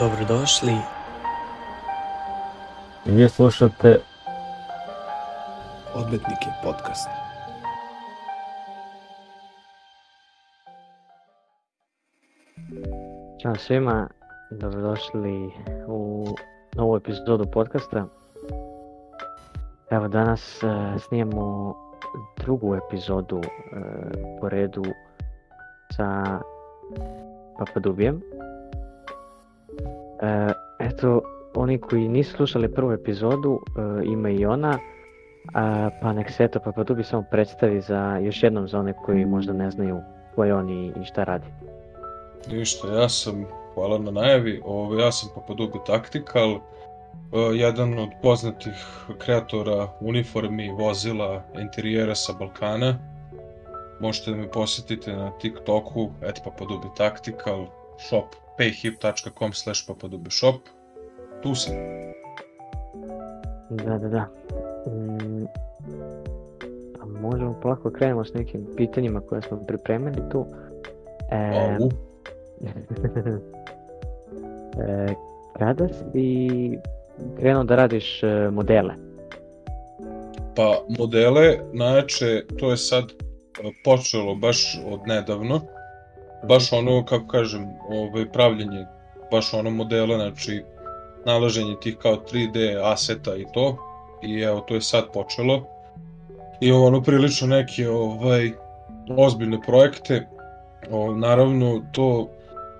[0.00, 0.72] Dobrodošli.
[3.04, 4.00] Vi slušate
[5.94, 7.08] Odmetnike podcast.
[13.42, 14.08] Ćao svima,
[14.50, 15.50] dobrodošli
[15.86, 16.26] u
[16.76, 18.06] novu epizodu podcasta.
[19.90, 21.74] Evo danas uh, snijemo
[22.36, 23.44] drugu epizodu uh,
[24.40, 24.84] po redu
[25.96, 26.40] sa
[27.58, 28.37] Papadubijem.
[30.22, 31.22] Uh, eto,
[31.54, 33.60] oni koji nisu slušali prvu epizodu, uh,
[34.04, 34.78] ima i ona,
[35.54, 39.52] a, pa nek se eto Papadubi samo predstavi za, još jednom za one koji možda
[39.52, 40.00] ne znaju
[40.34, 41.46] ko je on i, i šta radi.
[42.50, 46.60] Ništa, ja sam, hvala na najavi, ovo, ja sam Papadubi Tactical, uh,
[47.54, 48.74] jedan od poznatih
[49.18, 52.98] kreatora uniformi, vozila, interijera sa Balkana.
[54.00, 57.66] Možete da me posetite na TikToku, et Papadubi Tactical,
[57.98, 58.26] shop
[58.58, 60.60] payhip.com slash papadubishop.
[61.42, 61.74] Tu sam.
[63.70, 64.28] Da, da, da.
[64.86, 65.46] Mm,
[67.00, 70.46] a možemo polako krenemo s nekim pitanjima koje smo pripremili tu.
[71.30, 71.88] E, Au.
[74.88, 75.14] e,
[75.58, 76.78] kada si
[77.38, 78.94] krenuo da radiš e, modele?
[80.56, 83.14] Pa modele, najjače, to je sad e,
[83.84, 85.60] počelo baš od nedavno.
[86.42, 88.86] Baš ono, kako kažem, ovaj, pravljenje
[89.30, 90.64] baš ono modela, znači
[91.26, 93.76] nalaženje tih kao 3D aseta i to.
[94.22, 95.66] I evo, to je sad počelo.
[96.60, 98.50] I ono, prilično neke ovaj,
[99.16, 100.28] ozbiljne projekte.
[100.90, 102.28] O, naravno, to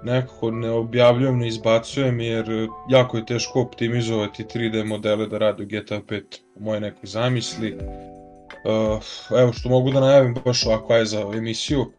[0.03, 5.63] nekako ne objavljujem, ne izbacujem, jer e, jako je teško optimizovati 3D modele da rade
[5.63, 6.23] u GTA 5
[6.55, 7.79] u moje nekoj zamisli.
[8.65, 11.93] Uh, evo što mogu da najavim baš ovako je za emisiju.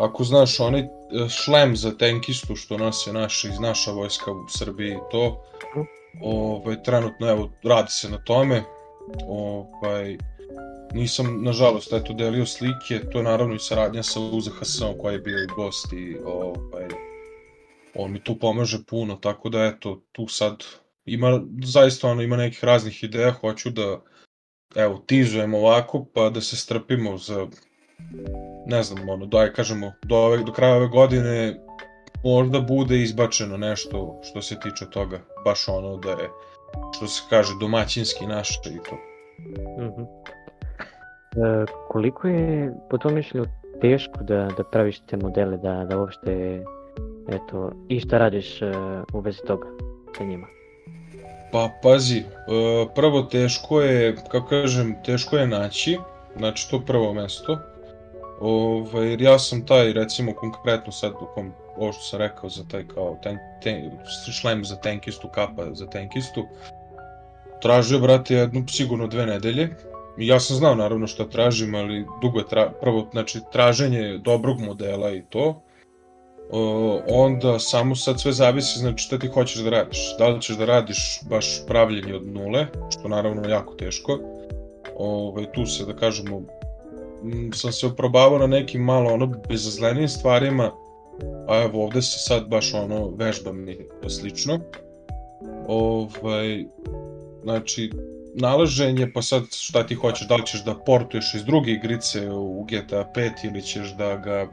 [0.00, 0.88] Ako znaš onaj e,
[1.28, 5.44] šlem za tenkistu što nose naša iz naša vojska u Srbiji to,
[6.22, 8.62] ovaj, trenutno evo radi se na tome.
[9.26, 10.16] Ovaj,
[10.92, 15.38] nisam nažalost eto delio slike, to je naravno i saradnja sa UZHS-om koji je bio
[15.38, 16.88] i gost i ovaj,
[17.94, 20.64] on mi tu pomaže puno, tako da eto, tu sad
[21.04, 24.00] ima, zaista ono, ima nekih raznih ideja, hoću da,
[24.74, 27.46] evo, tizujem ovako, pa da se strpimo za,
[28.66, 31.54] ne znam, ono, daj kažemo, do, ove, do kraja ove godine
[32.24, 36.28] možda bude izbačeno nešto što se tiče toga, baš ono da je,
[36.96, 38.96] što se kaže, domaćinski naše i to.
[39.78, 40.02] Mhm.
[40.02, 43.46] E, koliko je po tom mišljenju
[43.80, 46.62] teško da, da praviš te modele, da, da uopšte,
[47.28, 48.72] eto, i šta radiš e,
[49.12, 49.66] u vezi toga
[50.18, 50.46] sa njima?
[51.52, 52.24] Pa pazi, e,
[52.94, 55.98] prvo teško je, kako kažem, teško je naći,
[56.36, 57.58] znači to prvo mesto.
[58.40, 62.64] Ove, jer ja sam taj, recimo konkretno sad u kom, ovo što sam rekao za
[62.70, 63.90] taj kao ten, ten,
[64.40, 66.46] šlem za tenkistu, kapa za tenkistu,
[67.62, 69.68] tražio, brate, jednu sigurno dve nedelje.
[70.18, 75.10] Ja sam znao naravno šta tražim, ali dugo je tra, prvo, znači, traženje dobrog modela
[75.10, 75.62] i to.
[76.52, 80.16] Uh, onda samo sad sve zavisi znači šta ti hoćeš da radiš.
[80.18, 84.18] Da li ćeš da radiš baš pravljenje od nule, što naravno jako teško.
[84.96, 86.42] Ovaj, tu se da kažemo
[87.54, 90.70] sam se oprobavao na nekim malo ono bezazlenijim stvarima,
[91.48, 94.60] a evo ovde se sad baš ono vežbam i slično.
[95.68, 96.64] Ovaj,
[97.42, 97.90] znači,
[98.34, 102.64] nalaženje, pa sad šta ti hoćeš, da li ćeš da portuješ iz druge igrice u
[102.64, 104.46] GTA 5 ili ćeš da ga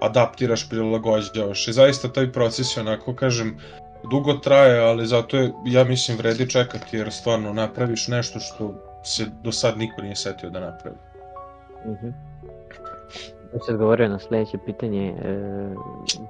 [0.00, 1.68] adaptiraš, prilagođavaš.
[1.68, 3.56] I zaista taj proces je onako, kažem,
[4.10, 8.74] dugo traje, ali zato je, ja mislim, vredi čekati jer stvarno napraviš nešto što
[9.04, 10.96] se do sad niko nije setio da napravi.
[11.84, 12.08] Mhm.
[13.52, 15.34] Da se odgovorio na sledeće pitanje, e,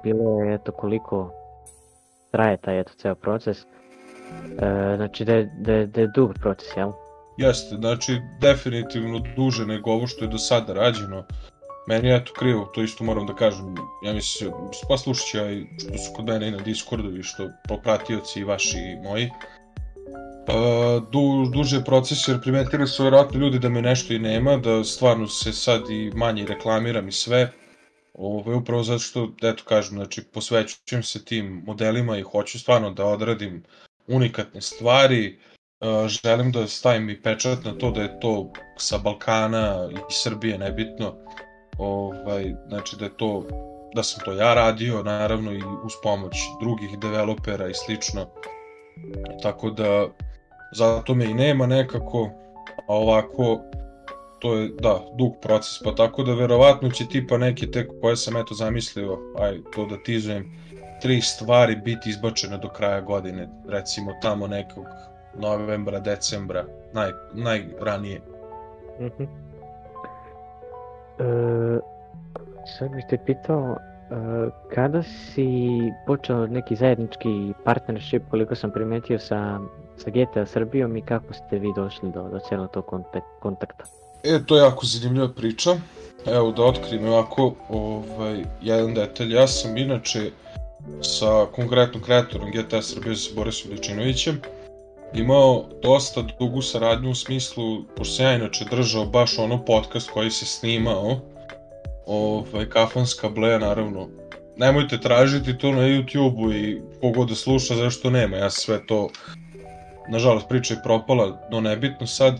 [0.03, 1.31] bilo je eto koliko
[2.31, 3.57] traje taj eto ceo proces.
[3.61, 3.65] E,
[4.95, 6.91] znači da je, da, je, da je dug proces, jel?
[7.37, 11.23] Jeste, znači definitivno duže nego ovo što je do sada rađeno.
[11.87, 13.75] Meni je eto krivo, to isto moram da kažem.
[14.05, 14.51] Ja mislim,
[14.89, 19.03] pa slušat što su kod mene i na Discordu i što popratioci i vaši i
[19.03, 19.25] moji.
[19.25, 19.56] Uh,
[21.11, 25.27] du, duže proces jer primetili su vjerojatno ljudi da me nešto i nema, da stvarno
[25.27, 27.51] se sad i manje reklamiram i sve.
[28.13, 32.91] Ovo je upravo zato što, eto kažem, znači posvećujem se tim modelima i hoću stvarno
[32.91, 33.63] da odradim
[34.07, 35.39] unikatne stvari.
[36.07, 41.15] Želim da stavim i pečat na to da je to sa Balkana i Srbije nebitno.
[41.77, 43.45] Ovaj, znači da je to
[43.95, 48.25] da sam to ja radio, naravno i uz pomoć drugih developera i slično.
[49.43, 50.07] Tako da
[50.71, 52.29] zato me i nema nekako,
[52.87, 53.59] a ovako
[54.39, 58.37] to je, da, dug proces, pa tako da verovatno će tipa neke te koje sam
[58.37, 60.51] eto zamislio, aj to da tizujem,
[61.01, 64.85] tri stvari biti izbačene do kraja godine, recimo tamo nekog
[65.37, 68.21] novembra, decembra, naj, najranije.
[68.99, 69.27] Mm -hmm.
[71.19, 71.79] e,
[72.77, 75.47] sad bih te pitao, e, kada si
[76.07, 79.59] počeo neki zajednički partnership, koliko sam primetio sa,
[79.97, 82.85] sa GTA Srbijom i kako ste vi došli do, do cijelog tog
[83.39, 83.83] kontakta?
[84.23, 85.75] E, to je jako zanimljiva priča.
[86.25, 89.33] Evo da otkrim ovako ovaj, jedan detalj.
[89.33, 90.31] Ja sam inače
[91.01, 94.41] sa konkretnom kreatorom GTA Srbije sa Borisom Ličinovićem
[95.13, 100.31] imao dosta dugu saradnju u smislu, pošto sam ja inače držao baš ono podcast koji
[100.31, 101.19] se snimao,
[102.05, 104.07] ovaj, Kafanska bleja naravno,
[104.57, 109.09] nemojte tražiti to na YouTube-u i kogod da sluša zašto nema, ja sve to,
[110.09, 112.39] nažalost priča je propala, no nebitno sad,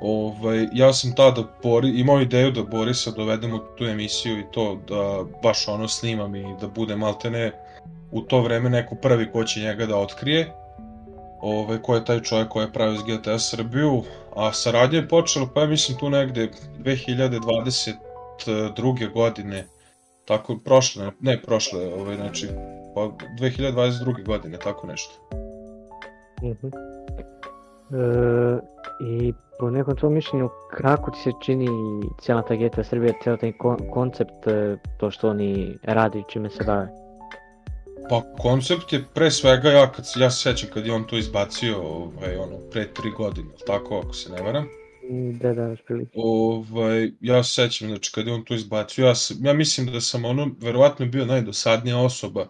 [0.00, 4.80] ovaj, ja sam tada Bori, imao ideju da Borisa dovedem u tu emisiju i to
[4.88, 7.52] da baš ono snimam i da bude maltene
[8.12, 10.52] u to vreme neko prvi ko će njega da otkrije
[11.40, 14.02] ovaj, ko je taj čovjek koji je pravio GTA Srbiju,
[14.36, 19.12] a saradnja je počela, pa ja mislim tu negde 2022.
[19.12, 19.66] godine,
[20.24, 22.48] tako prošle, ne prošle, ovaj, znači,
[22.94, 23.00] pa
[23.40, 24.24] 2022.
[24.24, 25.45] godine, tako nešto.
[26.42, 26.70] Uh -huh.
[27.92, 28.60] e,
[29.00, 31.68] I po nekom tvojom mišljenju, kako ti se čini
[32.20, 34.44] cijela ta GTA Srbija, cijela taj kon koncept,
[34.96, 36.88] to što oni radi, čime se bave?
[38.10, 41.78] Pa koncept je pre svega ja kad ja se sećam kad je on to izbacio
[41.82, 44.66] ovaj ono pre 3 godine, tako ako se ne varam.
[45.40, 46.12] Da, da, prilike.
[46.14, 50.00] Ovaj ja se sećam znači kad je on to izbacio, ja sam, ja mislim da
[50.00, 52.46] sam ono verovatno bio najdosadnija osoba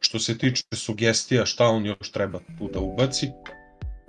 [0.00, 3.28] što se tiče sugestija šta on još treba tu da ubaci.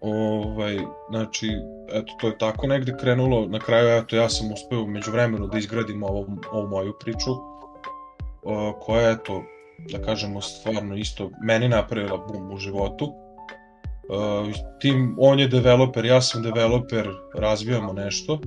[0.01, 0.77] Ovaj,
[1.09, 1.47] znači,
[1.89, 5.57] eto, to je tako negde krenulo, na kraju, eto, ja sam uspeo među vremenu da
[5.57, 7.31] izgradim ovu, ovu moju priču,
[8.43, 9.43] o, koja, eto,
[9.91, 13.13] da kažemo, stvarno isto meni napravila bum u životu.
[14.09, 18.39] Uh, tim, on je developer, ja sam developer, razvijamo nešto.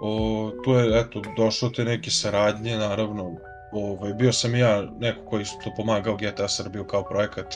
[0.00, 3.36] O, tu je, eto, došlo te neke saradnje, naravno,
[3.72, 7.54] ovaj, bio sam ja neko koji to pomagao GTA Srbiju kao projekat.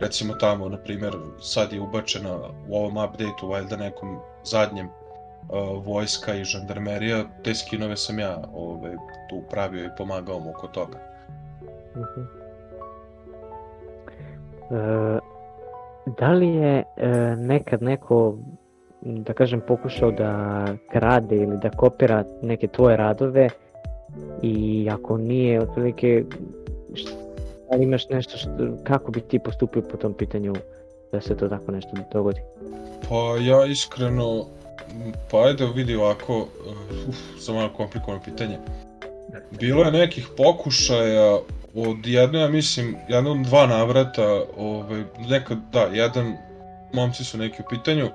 [0.00, 2.36] Recimo tamo, na primjer, sad je ubačena
[2.68, 8.92] u ovom update-u, valjda nekom zadnjem, uh, vojska i žandarmerija, te skinove sam ja ovaj,
[9.30, 10.98] tu pravio i pomagao mu oko toga.
[11.94, 12.26] Uh -huh.
[14.70, 15.20] e,
[16.18, 18.36] da li je e, nekad neko,
[19.00, 23.48] da kažem, pokušao da krade ili da kopira neke tvoje radove
[24.42, 26.24] i ako nije, otprilike,
[27.70, 28.50] da li imaš nešto, što,
[28.84, 30.54] kako bi ti postupio po tom pitanju
[31.12, 32.40] da se to tako nešto dogodi?
[33.08, 34.46] Pa ja iskreno,
[35.30, 36.46] pa ajde vidi ovako,
[37.08, 38.58] uf, samo malo komplikovano pitanje.
[39.50, 41.38] Bilo je nekih pokušaja
[41.74, 46.36] od jedne, ja mislim, jedno od dva navrata, ovaj, nekad, da, jedan,
[46.92, 48.08] momci su neki u pitanju,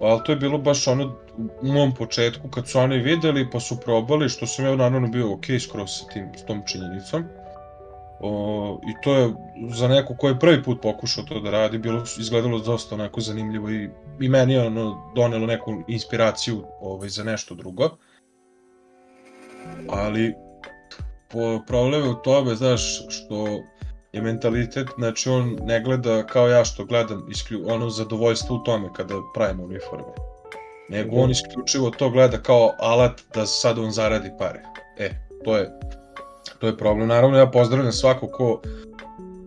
[0.00, 1.12] ali to je bilo baš ono
[1.62, 5.32] u mom početku kad su oni videli pa su probali, što sam ja naravno bio
[5.32, 7.24] ok skroz sa tim, s tom činjenicom.
[8.20, 9.34] O, I to je
[9.70, 13.70] za neko ko je prvi put pokušao to da radi, bilo izgledalo dosta onako zanimljivo
[13.70, 13.90] i,
[14.20, 17.90] i meni je ono donelo neku inspiraciju ovaj, za nešto drugo.
[19.88, 20.34] Ali
[21.30, 23.46] po, problem je u tome, znaš, što
[24.12, 28.88] je mentalitet, znači on ne gleda kao ja što gledam isklju, ono zadovoljstvo u tome
[28.96, 30.29] kada pravimo uniforme.
[30.90, 34.62] Nego on isključivo to gleda kao alat da sad on zaradi pare.
[34.98, 35.10] E,
[35.44, 35.70] to je,
[36.58, 37.08] to je problem.
[37.08, 38.62] Naravno, ja pozdravljam svako ko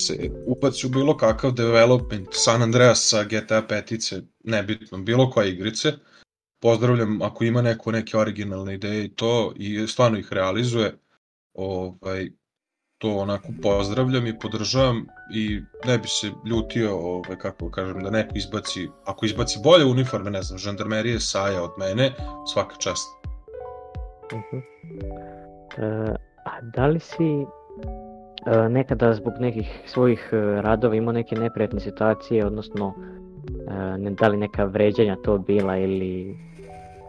[0.01, 5.91] se upaci u bilo kakav development San Andreasa, GTA petice, nebitno, bilo koje igrice.
[6.62, 10.95] Pozdravljam ako ima neko neke originalne ideje i to i stvarno ih realizuje
[11.53, 12.29] ovaj,
[13.03, 18.31] to onako pozdravljam i podržavam i ne bi se ljutio, ovaj, kako kažem, da neko
[18.36, 22.12] izbaci, ako izbaci bolje uniforme, ne znam, žandarmerije, saja od mene,
[22.53, 23.10] svaka čast.
[24.33, 24.62] Uh -huh.
[25.77, 31.79] uh, a da li si uh, nekada zbog nekih svojih uh, radova imao neke neprijatne
[31.79, 36.38] situacije, odnosno uh, ne, da li neka vređanja to bila ili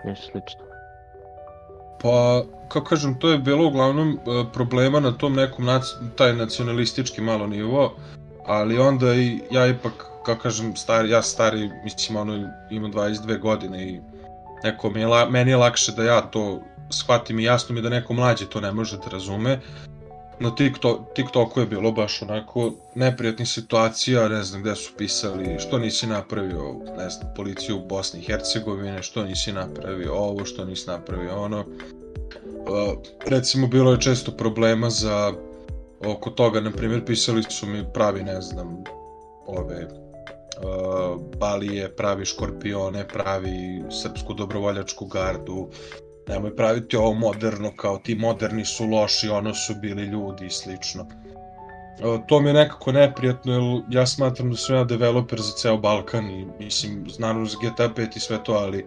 [0.04, 0.74] nešto slično?
[2.04, 5.84] Pa, kako kažem, to je bilo uglavnom e, problema na tom nekom nac
[6.16, 7.94] taj nacionalistički malo nivo,
[8.46, 9.92] ali onda i ja ipak,
[10.25, 14.00] kako kažem, stari, ja stari, mislim, ono, imam 22 godine i
[14.64, 17.88] neko mi je, la, meni je lakše da ja to shvatim i jasno mi da
[17.88, 19.61] neko mlađe to ne može da razume.
[20.40, 25.78] Na TikTok, TikToku je bilo baš onako neprijatnih situacija, ne znam gde su pisali, što
[25.78, 30.86] nisi napravio, ne znam, policiju u Bosni i Hercegovine, što nisi napravio ovo, što nisi
[30.86, 31.64] napravio ono.
[33.26, 35.32] Recimo bilo je često problema za
[36.06, 38.84] oko toga, na primjer, pisali su mi pravi, ne znam,
[39.46, 39.88] ove
[41.38, 45.68] balije, pravi škorpione, pravi srpsku dobrovoljačku gardu,
[46.28, 51.02] nemoj praviti ovo moderno, kao ti moderni su loši, ono su bili ljudi i slično.
[51.02, 55.76] Uh, to mi je nekako neprijatno, jer ja smatram da sam ja developer za ceo
[55.76, 58.87] Balkan i mislim, znam za GTA 5 i sve to, ali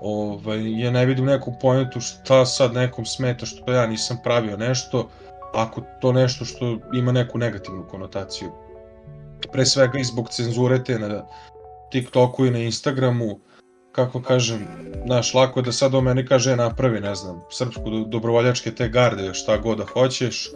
[0.00, 5.08] ovaj, ja ne vidim neku pojentu šta sad nekom smeta što ja nisam pravio nešto,
[5.54, 8.50] ako to nešto što ima neku negativnu konotaciju.
[9.52, 11.26] Pre svega i zbog cenzure te na
[11.90, 13.40] TikToku i na Instagramu,
[13.92, 14.66] kako kažem,
[15.06, 19.34] znaš, lako je da sad o meni kaže napravi, ne znam, srpsku dobrovoljačke te garde,
[19.34, 20.50] šta god da hoćeš,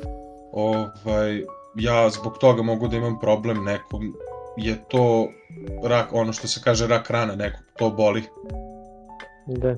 [0.52, 1.42] ovaj,
[1.74, 4.14] ja zbog toga mogu da imam problem nekom,
[4.56, 5.28] je to
[5.84, 8.22] rak, ono što se kaže rak rana, nekog to boli.
[9.46, 9.76] Da.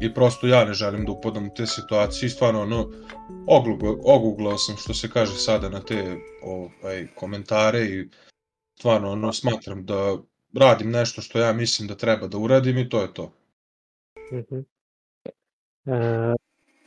[0.00, 2.90] I prosto ja ne želim da upadam u te situacije i stvarno ono,
[3.46, 8.08] oguglao, oguglao sam što se kaže sada na te ovaj, komentare i
[8.78, 10.16] stvarno ono, smatram da
[10.54, 13.22] radim nešto što ja mislim da treba da uradim i to je to.
[14.32, 14.64] Uh -huh.
[15.86, 16.34] e,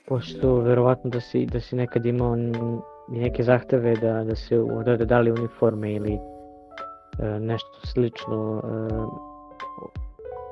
[0.07, 2.35] pošto verovatno da si, da si nekad imao
[3.09, 6.19] neke zahteve da, da se odrede da li uniforme ili e,
[7.39, 9.33] nešto slično e,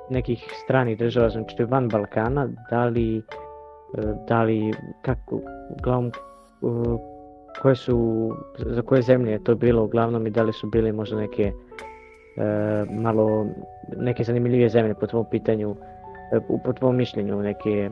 [0.09, 3.21] nekih stranih država, znači van Balkana, da li, e,
[4.27, 7.11] da li, kako, uglavnom, e,
[7.61, 11.17] koje su, za koje zemlje je to bilo uglavnom i da li su bile možda
[11.17, 11.51] neke
[12.37, 13.45] e, malo,
[13.97, 15.75] neke zanimljivije zemlje po tvom pitanju,
[16.63, 17.89] po tvom mišljenju, neke,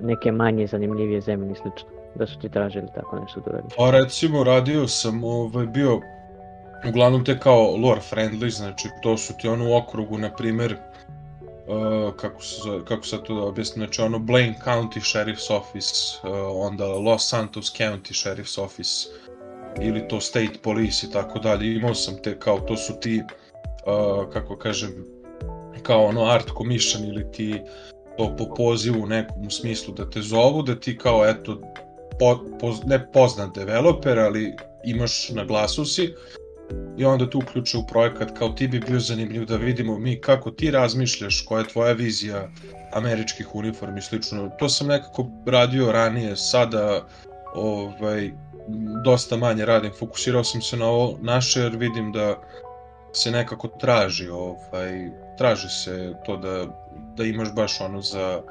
[0.00, 3.72] neke manje zanimljivije zemlje i slično, da su ti tražili tako nešto da uradiš?
[3.76, 6.00] Pa recimo radio sam, ovaj, bio
[6.88, 10.76] uglavnom te kao lore friendly, znači to su ti ono u okrugu, na primer,
[11.66, 16.30] uh, kako, se, kako se to da objasnim, znači ono Blaine County Sheriff's Office, uh,
[16.52, 19.08] onda Los Santos County Sheriff's Office,
[19.80, 23.22] ili to State Police i tako dalje, imao sam te kao, to su ti,
[23.86, 24.90] uh, kako kažem,
[25.82, 27.60] kao ono art commission ili ti
[28.18, 31.60] to po pozivu u nekom smislu da te zovu, da ti kao eto,
[32.18, 36.14] po, po, ne poznat developer, ali imaš na glasu si,
[36.98, 40.50] i onda tu uključe u projekat kao ti bi bio zanimljiv da vidimo mi kako
[40.50, 42.48] ti razmišljaš, koja je tvoja vizija
[42.92, 44.50] američkih uniformi i slično.
[44.58, 47.06] To sam nekako radio ranije, sada
[47.54, 48.30] ovaj,
[49.04, 52.36] dosta manje radim, fokusirao sam se na ovo naše jer vidim da
[53.12, 56.66] se nekako traži, ovaj, traži se to da,
[57.16, 58.42] da imaš baš ono za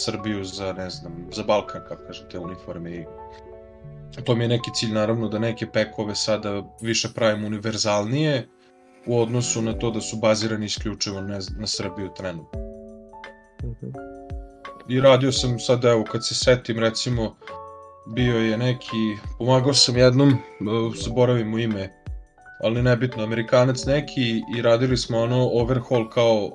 [0.00, 3.04] Srbiju, za ne znam, za Balkan, kako kažete, uniforme i
[4.24, 8.48] to mi je neki cilj naravno da neke pekove sada više pravim univerzalnije
[9.06, 12.60] u odnosu na to da su bazirani isključivo na, na Srbiju trenutno.
[13.62, 13.92] -hmm.
[14.88, 17.36] I radio sam sad, evo, kad se setim, recimo,
[18.06, 20.36] bio je neki, pomagao sam jednom, e,
[21.04, 22.02] zaboravim mu ime,
[22.62, 26.52] ali nebitno, Amerikanac neki i radili smo ono overhaul kao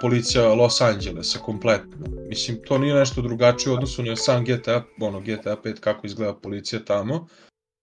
[0.00, 2.06] policija Los Angelesa kompletno.
[2.28, 6.34] Mislim, to nije nešto drugačije u odnosu na sam GTA, ono, GTA 5, kako izgleda
[6.34, 7.26] policija tamo.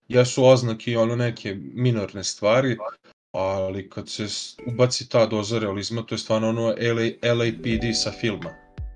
[0.08, 2.78] Jesu oznake i ono neke minorne stvari,
[3.32, 4.26] ali kad se
[4.68, 8.50] ubaci ta doza realizma, to je stvarno ono LA, LAPD sa filma.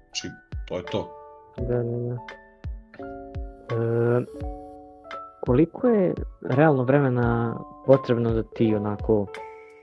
[0.05, 0.27] Znači,
[0.67, 1.11] to je to.
[1.57, 2.44] Da, da, da.
[5.39, 9.25] Koliko je realno vremena potrebno da ti onako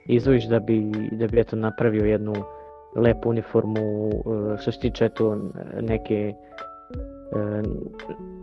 [0.05, 2.33] izvojiš da bi, da bi eto napravio jednu
[2.95, 6.33] lepu uniformu e, što se tiče tu neke e,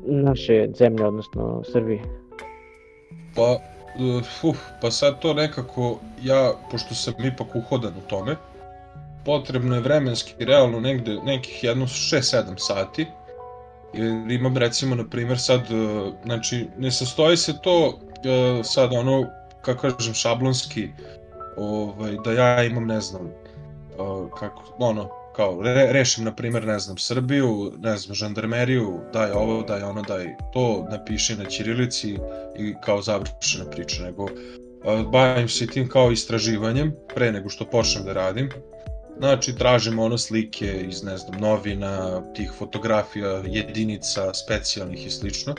[0.02, 2.02] naše zemlje, odnosno Srbije?
[3.36, 3.58] Pa,
[4.42, 8.36] uh, pa sad to nekako, ja, pošto sam ipak uhodan u tome,
[9.24, 13.06] potrebno je vremenski, realno negde, nekih jedno 6-7 sati,
[13.94, 15.60] jer imam recimo, na primjer, sad,
[16.24, 18.00] znači, ne sastoji se to
[18.64, 19.26] sad ono,
[19.62, 20.88] kako kažem, šablonski,
[21.56, 23.30] ovaj, da ja imam, ne znam,
[24.38, 29.62] kako, ono, kao, re, rešim, na primjer, ne znam, Srbiju, ne znam, žandarmeriju, daj ovo,
[29.62, 32.18] daj ono, daj to, napiši na ćirilici
[32.58, 34.26] i kao završena priča, nego
[35.12, 38.50] bavim se tim kao istraživanjem pre nego što počnem da radim.
[39.20, 45.54] Znači, tražim ono slike iz, ne znam, novina, tih fotografija, jedinica, specijalnih i slično.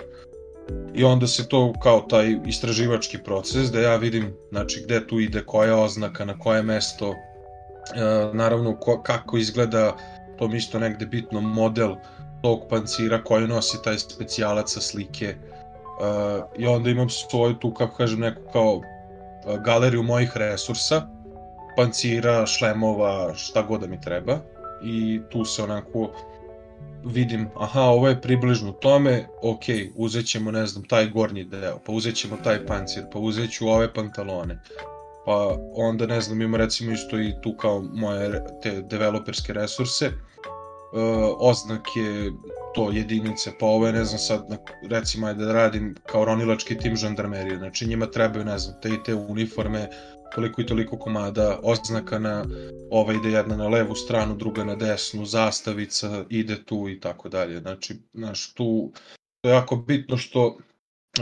[0.94, 5.44] I onda se to kao taj istraživački proces da ja vidim znači gde tu ide
[5.46, 7.16] koja oznaka, na koje mesto,
[7.96, 9.96] E, naravno ko, kako izgleda
[10.38, 11.96] to mi isto negde bitno model
[12.42, 15.26] tog pancira koji nosi taj specijalac sa slike.
[15.26, 15.36] E,
[16.58, 21.08] i onda imam svoju tu kako kažem neku kao e, galeriju mojih resursa
[21.78, 24.40] pancira, šlemova, šta god da mi treba.
[24.84, 26.12] I tu se onako
[27.06, 29.64] vidim, aha, ovo je približno tome, ok,
[29.96, 33.68] uzet ćemo, ne znam, taj gornji deo, pa uzet ćemo taj pancir, pa uzet ću
[33.68, 34.60] ove pantalone,
[35.26, 40.14] pa onda, ne znam, ima recimo isto i tu kao moje te developerske resurse, uh,
[41.40, 42.32] oznake,
[42.76, 44.46] to jedinice, pa ovo je, ne znam, sad,
[44.90, 49.16] recimo, da radim kao ronilački tim žandarmerije, znači njima trebaju, ne znam, te i te
[49.16, 49.90] uniforme,
[50.36, 52.46] toliko i toliko komada oznaka na
[52.92, 57.60] ova ide jedna na levu stranu, druga na desnu, zastavica ide tu i tako dalje.
[57.60, 58.92] Znači, znaš, tu
[59.42, 60.58] to je jako bitno što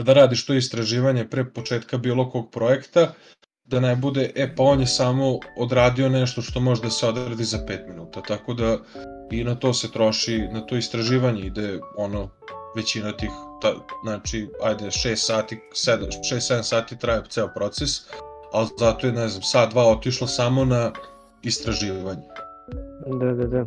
[0.03, 3.13] da radiš to istraživanje pre početka bilo kog projekta,
[3.69, 7.43] da ne bude, e pa on je samo odradio nešto što može da se odradi
[7.43, 8.77] za 5 minuta, tako da
[9.31, 12.29] i na to se troši, na to istraživanje ide ono,
[12.75, 13.29] većina tih,
[13.61, 13.73] ta,
[14.03, 17.89] znači, ajde, 6 sati, 6-7 sati traje ceo proces,
[18.53, 20.91] ali zato je, ne znam, sad dva otišlo samo na
[21.43, 22.27] istraživanje.
[23.19, 23.65] Da, da, da.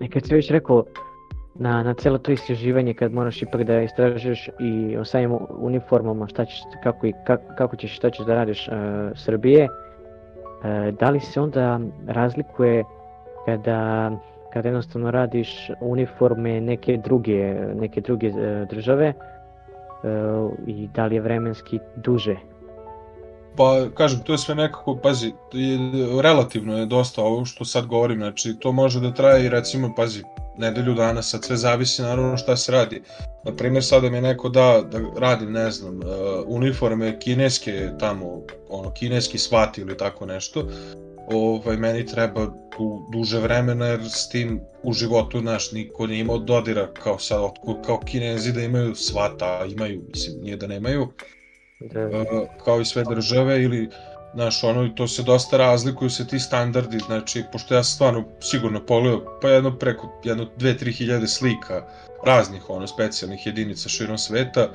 [0.00, 0.84] I kad si već rekao,
[1.58, 6.44] na, na celo to istraživanje kad moraš ipak da istražuješ i o samim uniformama šta
[6.44, 8.74] ćeš, kako, i, kako, kako ćeš šta ćeš da radiš uh,
[9.14, 12.84] Srbije, uh, da li se onda razlikuje
[13.46, 14.10] kada,
[14.52, 21.20] kada jednostavno radiš uniforme neke druge, neke druge uh, države uh, i da li je
[21.20, 22.36] vremenski duže?
[23.56, 25.32] Pa, kažem, to je sve nekako, pazi,
[26.22, 30.22] relativno je dosta ovo što sad govorim, znači to može da traje i recimo, pazi,
[30.58, 33.02] nedelju dana, sad sve zavisi naravno šta se radi.
[33.44, 36.04] Na primjer, sada mi je neko da, da radim, ne znam, uh,
[36.46, 40.68] uniforme kineske tamo, ono, kineski svati ili tako nešto,
[41.28, 46.38] ovaj, meni treba du, duže vremena jer s tim u životu, naš, niko nije imao
[46.38, 47.40] dodira kao sad,
[47.86, 51.08] kao kinezi da imaju svata, imaju, mislim, nije da nemaju,
[51.80, 52.06] da.
[52.06, 52.14] Uh,
[52.64, 53.88] kao i sve države ili
[54.34, 58.24] Znaš, ono, i to se dosta razlikuju se ti standardi, znači, pošto ja sam stvarno
[58.40, 61.82] sigurno pogledao, pa jedno preko, jedno, dve, tri hiljade slika
[62.24, 64.68] raznih, ono, specijalnih jedinica širom sveta,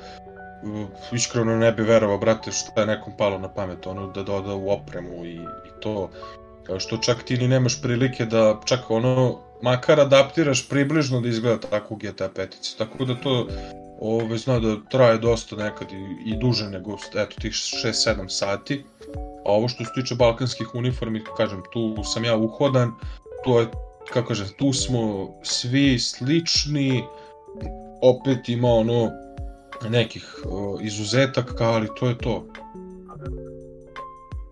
[1.12, 4.70] iskreno ne bi verovao, brate, šta je nekom palo na pamet, ono, da doda u
[4.70, 6.10] opremu i, i to,
[6.80, 11.93] što čak ti ni nemaš prilike da, čak ono, makar adaptiraš približno da izgleda tako
[11.93, 13.47] u GTA 5, tako da to
[14.02, 18.84] ove, zna da traje dosta nekad i, i duže nego eto, tih 6-7 sati.
[19.46, 22.92] A ovo što se tiče balkanskih uniformi, kažem, tu sam ja uhodan,
[23.44, 23.68] to je,
[24.14, 27.04] kako kažem, tu smo svi slični,
[28.02, 29.12] opet ima ono
[29.90, 32.46] nekih o, izuzetaka, ali to je to.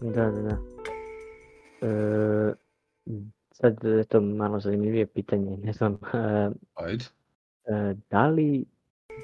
[0.01, 0.57] Da, da, da.
[1.81, 2.53] E,
[3.51, 5.93] sad je to malo zanimljivije pitanje, ne znam.
[5.93, 7.05] E, Ajde.
[7.65, 8.65] E, da li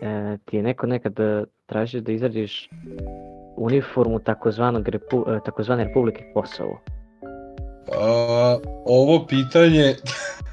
[0.02, 2.70] e, ti je neko nekad e, tražio da izradiš
[3.58, 6.82] uniformu takozvanog repu, e, takozvane Republike Kosovo?
[8.00, 9.96] A, ovo pitanje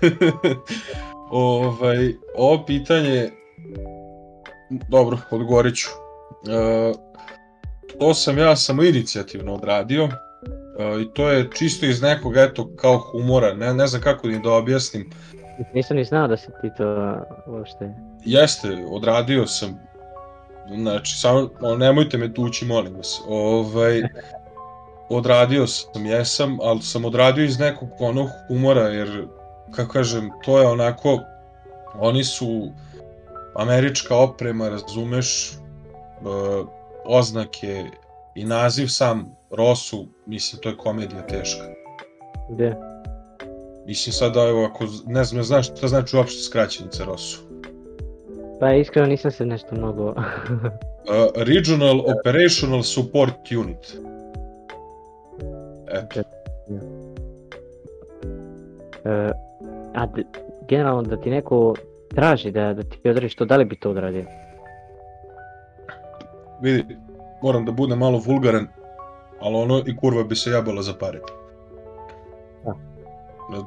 [1.31, 3.31] ovaj, ovo pitanje
[4.89, 5.89] dobro, odgovorit ću.
[6.51, 6.93] E,
[7.99, 12.99] to sam ja samo inicijativno odradio e, i to je čisto iz nekog, eto, kao
[12.99, 15.11] humora, ne, ne znam kako da objasnim.
[15.75, 17.95] Nisam ni znao da si ti to uopšte...
[18.25, 19.81] Jeste, odradio sam.
[20.77, 23.23] Znači, samo, nemojte me tući, molim vas.
[23.29, 24.03] Ovaj,
[25.09, 29.27] odradio sam, jesam, ali sam odradio iz nekog onog humora, jer,
[29.71, 31.21] kako kažem, to je onako,
[31.95, 32.73] oni su
[33.55, 35.53] američka oprema, razumeš,
[36.21, 36.69] uh,
[37.05, 37.85] oznake
[38.35, 41.65] i naziv sam Rosu, mislim, to je komedija teška.
[42.51, 42.92] Gde?
[43.87, 47.39] Mislim sad, evo, ako ne znam, znaš šta znači uopšte skraćenica ROSU?
[48.61, 50.09] Pa iskreno nisam se nešto mnogo...
[50.11, 50.17] uh,
[51.37, 53.97] Regional Operational Support Unit.
[55.89, 56.21] Eto.
[59.05, 59.31] Uh,
[59.95, 60.07] a
[60.69, 61.75] generalno da ti neko
[62.15, 64.25] traži da, da ti odradiš to, da li bi to odradio?
[66.61, 66.97] Vidi,
[67.43, 68.67] moram da budem malo vulgaran,
[69.41, 71.21] ali ono i kurva bi se jabala za pare.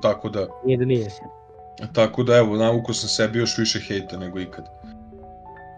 [0.01, 0.47] Tako da...
[0.65, 1.09] Nije da nije.
[1.93, 4.65] Tako da evo, navuku sam sebi još više hejta nego ikad.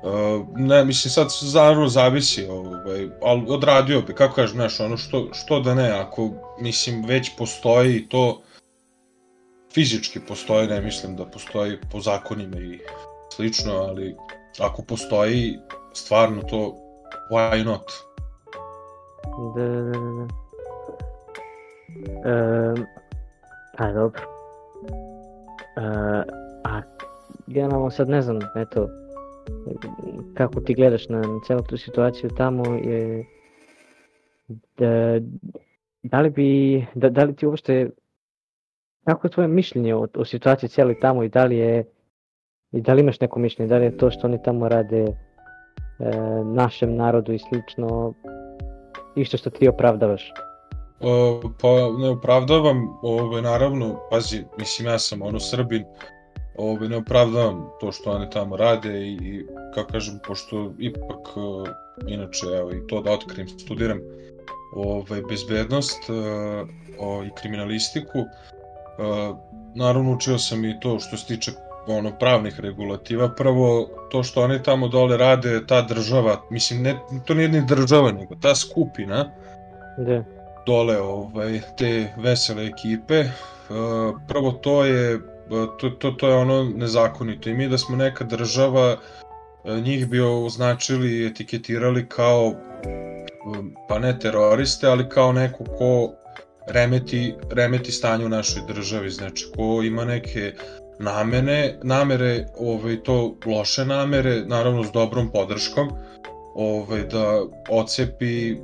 [0.04, 5.28] Uh, ne, mislim sad zavrlo zavisi, ovaj, ali odradio bi, kako kažeš, znaš, ono što,
[5.34, 6.30] što da ne, ako,
[6.62, 8.42] mislim, već postoji to,
[9.74, 12.80] fizički postoji, ne mislim da postoji po zakonima i
[13.36, 14.16] slično, ali
[14.60, 15.60] ako postoji
[15.94, 16.76] stvarno to,
[17.32, 17.92] why not?
[19.56, 20.28] Da, da, da, da.
[22.26, 22.86] Um,
[23.78, 24.22] A dobro.
[25.78, 26.24] Uh,
[26.64, 26.82] a
[27.48, 28.88] generalno sad ne znam, eto,
[30.34, 33.26] kako ti gledaš na, na celu tu situaciju tamo je
[34.78, 35.20] da,
[36.04, 37.90] da li bi, da, da li ti uopšte
[39.06, 41.86] kako je tvoje mišljenje o, o situaciji cijeli tamo i da li je
[42.72, 45.14] I da li imaš neko mišljenje, da li je to što oni tamo rade e,
[46.46, 48.14] našem narodu i slično,
[49.16, 50.32] išto što ti opravdavaš?
[51.62, 51.68] Pa
[52.00, 55.86] ne opravdavam, ove, naravno, pazi, mislim ja sam ono Srbin,
[56.58, 61.68] ove, ne opravdavam to što oni tamo rade i, i kako kažem, pošto ipak, uh,
[62.08, 64.00] inače, evo i to da otkrim, studiram
[64.76, 66.16] ove, bezbednost uh,
[67.00, 69.38] o, i kriminalistiku, uh,
[69.76, 71.52] naravno učio sam i to što se tiče
[71.88, 73.30] ono pravnih regulativa.
[73.30, 78.12] Prvo, to što oni tamo dole rade, ta država, mislim, ne, to nije ni država,
[78.12, 79.32] nego ta skupina,
[79.98, 80.24] Da.
[80.68, 83.20] Dole ovaj, te vesele ekipe.
[83.20, 85.20] Uh, prvo to je
[85.80, 88.98] to, to, to je ono nezakonito i mi da smo neka država
[89.64, 92.54] uh, njih bi označili i etiketirali kao
[93.88, 96.12] pa ne teroriste, ali kao neko ko
[96.68, 100.54] remeti, remeti stanje u našoj državi, znači ko ima neke
[101.00, 105.90] namene, namere, ovaj, to loše namere, naravno s dobrom podrškom,
[106.56, 108.56] ovaj, da ocepi e,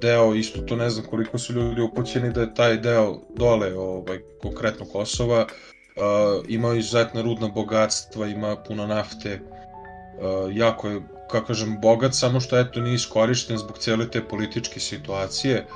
[0.00, 4.18] deo, isto to ne znam koliko su ljudi upućeni da je taj deo dole, ovaj,
[4.42, 11.80] konkretno Kosova, uh, ima izuzetna rudna bogatstva, ima puno nafte, uh, jako je, kako kažem,
[11.80, 15.66] bogat, samo što eto nije iskorišten zbog cijele te političke situacije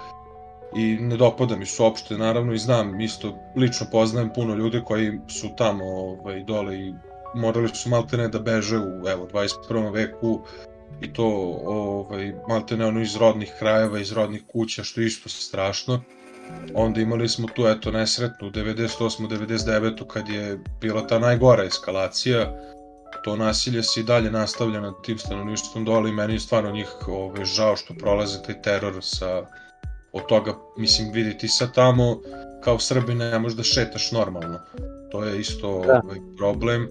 [0.77, 5.21] i ne dopada mi se uopšte, naravno i znam, isto lično poznajem puno ljudi koji
[5.29, 6.95] su tamo ovaj, dole i
[7.35, 9.93] morali su maltene da beže u evo, 21.
[9.93, 10.41] veku
[11.01, 11.27] i to
[11.65, 16.03] ovaj, maltene ono iz rodnih krajeva, iz rodnih kuća, što je isto strašno.
[16.75, 19.29] Onda imali smo tu eto nesretnu 98.
[19.29, 20.07] 99.
[20.07, 22.53] kad je bila ta najgora eskalacija.
[23.25, 27.09] To nasilje se i dalje nastavlja nad tim stanovništvom dole i meni je stvarno njih
[27.09, 29.47] ovaj, žao što prolaze taj teror sa
[30.13, 32.21] od toga, mislim, vidi ti sad tamo
[32.65, 34.59] kao Srbi ne možeš da šetaš normalno.
[35.11, 36.01] To je isto Da.
[36.05, 36.89] ovaj, problem.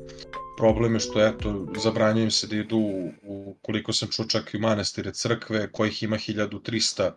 [0.57, 2.77] Problem je što, eto, zabranjuje im se da idu
[3.23, 7.11] u, koliko sam čuo, čak i manastire crkve, kojih ima 1300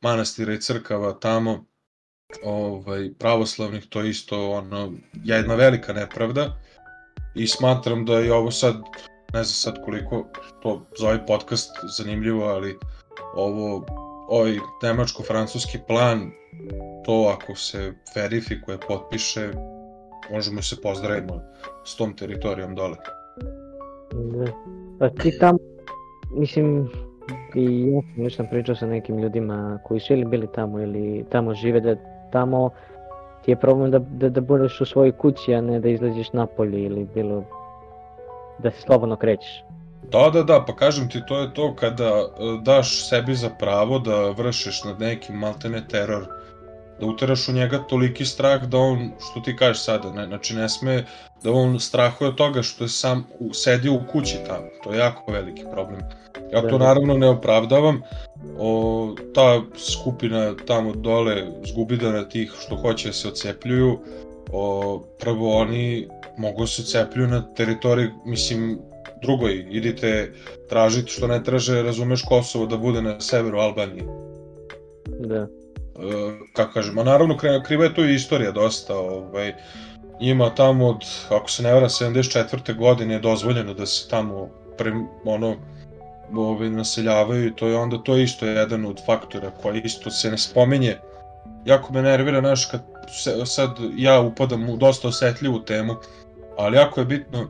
[0.00, 1.64] manastira i crkava tamo,
[2.44, 4.92] ovaj, pravoslavnih, to je isto ono,
[5.24, 6.60] jedna velika nepravda.
[7.34, 8.74] I smatram da je ovo sad,
[9.32, 10.26] ne znam sad koliko
[10.62, 12.78] to za ovaj podcast zanimljivo, ali
[13.34, 13.86] ovo
[14.28, 16.30] ovaj nemačko-francuski plan,
[17.04, 19.52] to ako se verifikuje, potpiše,
[20.30, 21.40] možemo se pozdravimo
[21.84, 22.96] s tom teritorijom dole.
[24.12, 24.52] Da.
[24.98, 25.58] Pa ti tamo,
[26.30, 26.88] mislim,
[27.54, 31.54] i ja sam lično pričao sa nekim ljudima koji su ili bili tamo ili tamo
[31.54, 31.96] žive, da
[32.32, 32.70] tamo
[33.44, 36.82] ti je problem da, da, da budeš u svojoj kući, a ne da izlaziš napolje
[36.82, 37.44] ili bilo
[38.58, 39.64] da se slobodno krećeš.
[40.12, 42.28] Da, da, da, pa kažem ti, to je to kada e,
[42.62, 46.26] daš sebi za pravo da vršiš nad nekim maltene teror,
[47.00, 50.68] da uteraš u njega toliki strah da on, što ti kažeš sada, ne, znači ne
[50.68, 51.04] sme
[51.44, 54.98] da on strahuje od toga što je sam u, sedi u kući tamo, to je
[54.98, 56.00] jako veliki problem.
[56.52, 58.02] Ja to naravno ne opravdavam,
[58.58, 59.62] o, ta
[59.94, 63.98] skupina tamo dole zgubidana tih što hoće da se ocepljuju,
[64.52, 66.08] o, prvo oni
[66.38, 68.78] mogu da se ocepljuju na teritoriji, mislim,
[69.22, 70.32] drugoj, idite
[70.68, 74.04] tražiti što ne traže, razumeš Kosovo da bude na severu Albanije.
[75.18, 75.46] Da.
[75.98, 79.54] E, kako kažem, a naravno kriva je tu i istorija dosta, ovaj,
[80.20, 82.76] njima tamo od, ako se ne varam, 74.
[82.76, 84.92] godine je dozvoljeno da se tamo pre,
[85.24, 85.56] ono,
[86.34, 90.38] ovaj, naseljavaju i to je onda to isto jedan od faktora koji isto se ne
[90.38, 90.96] spominje.
[91.64, 95.94] Jako me nervira, znaš, kad se, sad ja upadam u dosta osetljivu temu,
[96.56, 97.48] ali jako je bitno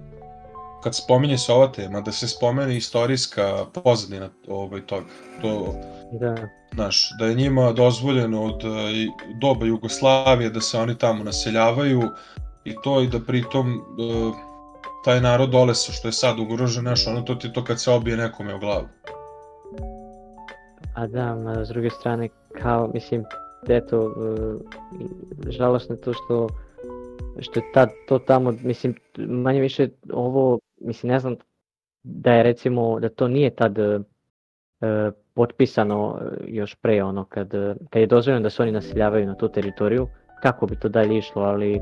[0.83, 5.07] kad spominje se ova tema, da se spomene istorijska pozadina ovaj, toga.
[5.43, 5.75] To,
[6.13, 6.35] Da.
[6.75, 8.69] znaš, da je njima dozvoljeno od e,
[9.41, 12.03] doba Jugoslavije da se oni tamo naseljavaju
[12.65, 13.79] i to i da pritom e,
[15.05, 17.91] taj narod dole sa što je sad ugrožen, znaš, ono to ti to kad se
[17.91, 18.89] obije nekome u glavu.
[20.95, 22.29] A da, ma s druge strane,
[22.63, 23.25] kao, mislim,
[23.69, 24.15] eto,
[25.49, 26.49] žalosno je to što,
[27.41, 31.37] što je tad, to tamo, mislim, manje više ovo, mislim, ne znam
[32.03, 34.03] da je recimo, da to nije tad uh,
[35.39, 37.51] potpisano uh, još pre ono, kad,
[37.91, 40.09] kad je dozvoljeno da se oni naseljavaju na tu teritoriju,
[40.43, 41.81] kako bi to dalje išlo, ali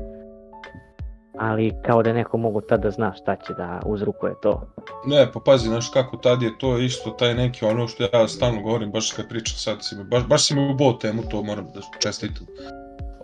[1.39, 4.61] ali kao da neko mogu tad da zna šta će da uzrukuje to.
[5.05, 8.61] Ne, pa pazi, znaš kako tad je to isto taj neki ono što ja stalno
[8.61, 11.67] govorim, baš kad pričam sad si me, baš, baš si me ubao temu, to moram
[11.73, 12.47] da čestitam.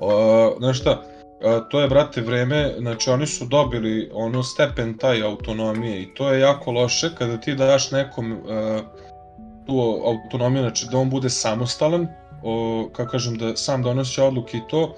[0.01, 0.11] Uh,
[0.59, 6.01] znaš šta, uh, to je, brate, vreme, znači oni su dobili ono stepen taj autonomije
[6.01, 8.39] i to je jako loše kada ti daš nekom uh,
[9.65, 12.07] tu autonomiju, znači da on bude samostalan,
[12.43, 14.95] o, kako kažem, da sam donosi odluke i to,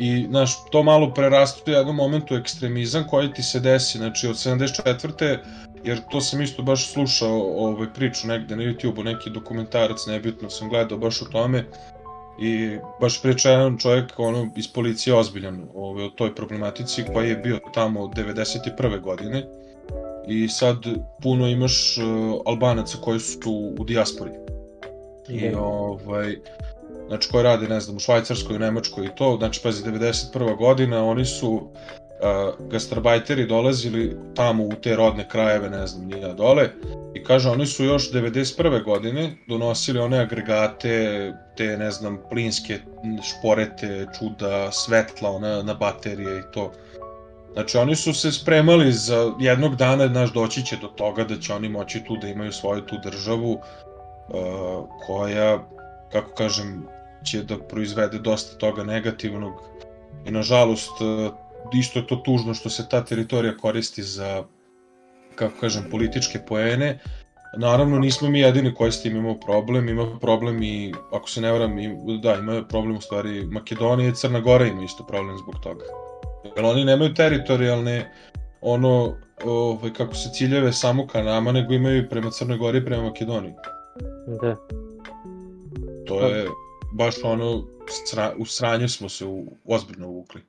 [0.00, 4.34] I, znaš, to malo prerastu u jednom momentu ekstremizam koji ti se desi, znači od
[4.34, 5.38] 74.
[5.84, 10.68] Jer to sam isto baš slušao ovaj, priču negde na YouTube-u, neki dokumentarac, nebitno sam
[10.68, 11.64] gledao baš o tome.
[12.40, 17.36] I baš priča jedan čovjek ono, iz policije ozbiljan ovaj, o toj problematici koji je
[17.36, 19.00] bio tamo od 91.
[19.00, 19.44] godine.
[20.30, 20.76] I sad
[21.22, 24.30] puno imaš uh, Albanaca koji su u dijaspori.
[25.28, 25.60] I Da.
[25.60, 26.36] ovaj,
[27.08, 30.56] znači koji rade, ne znam, u Švajcarskoj, u Nemačkoj i to, znači pazi, 91.
[30.56, 36.68] godina, oni su uh, gastarbajteri dolazili tamo u te rodne krajeve, ne znam, nije dole,
[37.14, 38.84] i kaže, oni su još 91.
[38.84, 42.78] godine donosili one agregate, te, ne znam, plinske
[43.22, 46.72] šporete, čuda, svetla, ona, na baterije i to.
[47.52, 51.54] Znači, oni su se spremali za jednog dana, znaš, doći će do toga da će
[51.54, 55.68] oni moći tu da imaju svoju tu državu, uh, koja,
[56.12, 56.86] kako kažem,
[57.24, 59.52] će da proizvede dosta toga negativnog.
[60.26, 61.32] I nažalost uh,
[61.74, 64.44] isto je to tužno što se ta teritorija koristi za
[65.34, 66.98] kako kažem političke poene.
[67.58, 71.52] Naravno, nismo mi jedini koji s tim imamo problem, ima problem i, ako se ne
[71.52, 71.76] varam,
[72.22, 75.84] da, ima problem u stvari Makedonija i Crna Gora ima isto problem zbog toga.
[76.56, 78.12] Jer oni nemaju teritorijalne,
[78.60, 82.84] ono, ovaj, kako se ciljeve samo ka nama, nego imaju i prema Crnoj Gori i
[82.84, 83.52] prema Makedoniji.
[84.42, 84.56] Da.
[86.06, 86.46] To je
[86.92, 87.62] baš ono,
[88.06, 90.40] sra, u sranje smo se u, ozbiljno uvukli.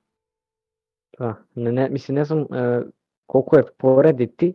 [1.17, 2.81] Pa, ne, ne, mislim, ne znam e,
[3.25, 4.53] koliko je porediti,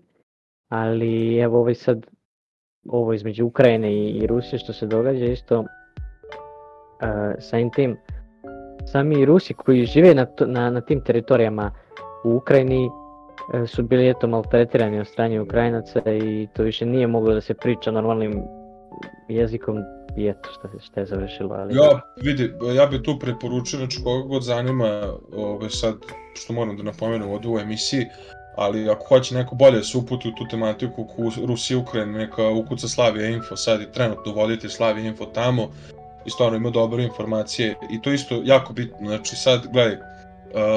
[0.68, 2.06] ali evo ovaj sad,
[2.88, 5.64] ovo između Ukrajine i, i Rusije što se događa isto,
[7.00, 7.96] e, samim tim,
[8.86, 11.72] sami Rusi koji žive na, to, na, na tim teritorijama
[12.24, 12.90] u Ukrajini
[13.54, 17.54] e, su bili eto maltretirani od strane Ukrajinaca i to više nije moglo da se
[17.54, 18.42] priča normalnim
[19.28, 19.76] jezikom
[20.16, 21.54] i eto šta, šta je završilo.
[21.54, 21.76] Ali...
[21.76, 25.94] Ja, vidi, ja bih tu preporučio, znači koga god zanima, ove, sad,
[26.34, 28.06] što moram da napomenem ovdje u emisiji,
[28.56, 32.88] ali ako hoće neko bolje se uputi u tu tematiku ku Rusija Ukrajina, neka ukuca
[32.88, 35.68] Slavija Info, sad je trenutno vodite Slavija Info tamo
[36.26, 39.98] i stvarno ima dobre informacije i to isto jako bitno, znači sad gledaj,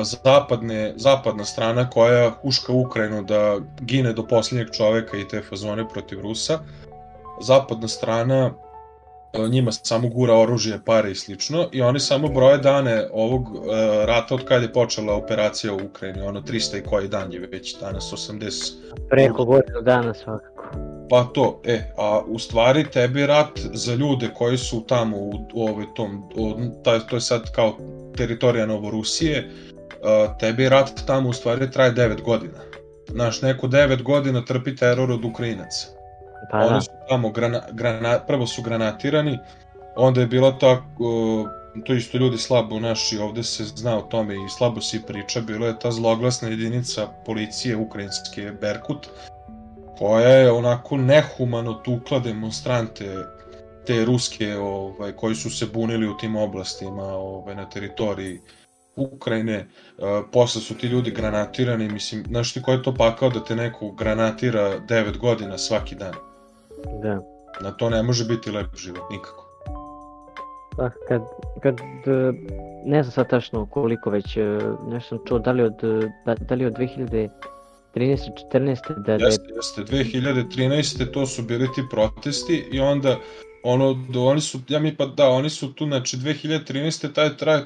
[0.04, 6.22] zapadne, zapadna strana koja huška Ukrajinu da gine do posljednjeg čoveka i te fazone protiv
[6.22, 6.60] Rusa,
[7.42, 8.52] zapadna strana
[9.50, 13.66] njima samo gura oružje, pare i slično i oni samo broje dane ovog uh,
[14.06, 17.80] rata od kada je počela operacija u Ukrajini, ono 300 i koji dan je već
[17.80, 18.74] danas 80.
[19.10, 20.49] Preko godinu dana svakako.
[21.10, 25.67] Pa to, e, a u stvari tebi rat za ljude koji su tamo u, u
[25.67, 27.78] ovoj tom, u, taj, to je sad kao
[28.17, 32.60] teritorija Novorusije, uh, tebi rat tamo u stvari traje 9 godina.
[33.08, 35.88] Znaš, neko 9 godina trpi teror od Ukrajinaca.
[36.52, 36.82] Pa Oni da.
[36.82, 39.39] su tamo, grana, grana, prvo su granatirani,
[39.95, 41.45] onda je bilo tako,
[41.86, 45.67] to isto ljudi slabo naši, ovde se zna o tome i slabo se priča, bilo
[45.67, 49.08] je ta zloglasna jedinica policije ukrajinske Berkut,
[50.00, 53.26] koja je onako nehumano tukla demonstrante
[53.86, 58.40] te ruske ovaj, koji su se bunili u tim oblastima ovaj, na teritoriji
[58.96, 63.44] Ukrajine, uh, posle su ti ljudi granatirani, mislim, znaš ti ko je to pakao da
[63.44, 66.14] te neko granatira 9 godina svaki dan?
[67.02, 67.20] Da.
[67.62, 69.46] Na to ne može biti lep život, nikako.
[70.78, 71.22] Pa kad,
[71.62, 72.34] kad, e,
[72.86, 76.36] ne znam sad tačno koliko već, e, nešto sam čuo, da li od, e, da,
[76.36, 76.78] da li od
[77.95, 78.30] 2013.
[78.54, 78.95] 14.
[78.95, 81.12] da, da je Jeste, jeste, 2013.
[81.12, 83.17] to su bili ti protesti i onda
[83.63, 87.13] ono, do, oni su, ja mi pa da, oni su tu, znači 2013.
[87.13, 87.65] taj traje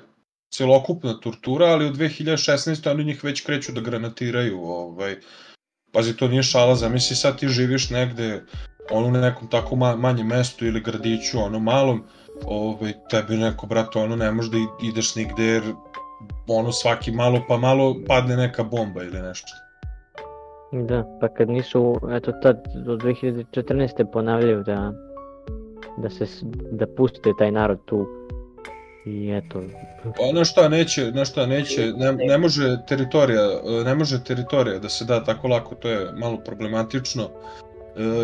[0.54, 2.92] celokupna tortura, ali u 2016.
[2.92, 5.16] oni njih već kreću da granatiraju, ovaj,
[5.92, 8.44] pazi, to nije šala, zamisli sad ti živiš negde,
[8.92, 12.04] ono u nekom tako ma, manjem mestu ili gradiću, ono malom,
[12.46, 15.64] ovaj, tebi neko, brate, ono ne možeš da ideš nigde jer
[16.48, 19.63] ono svaki malo pa malo padne neka bomba ili nešto.
[20.74, 24.12] Da, pa kad nisu, eto tad do 2014.
[24.14, 24.94] ponavljaju da,
[25.98, 26.26] da se,
[26.72, 28.08] da puste taj narod tu
[29.06, 29.62] i eto,
[30.04, 33.48] Pa na šta neće, na šta neće, ne, ne može teritorija,
[33.86, 37.30] ne može teritorija da se da tako lako, to je malo problematično, e,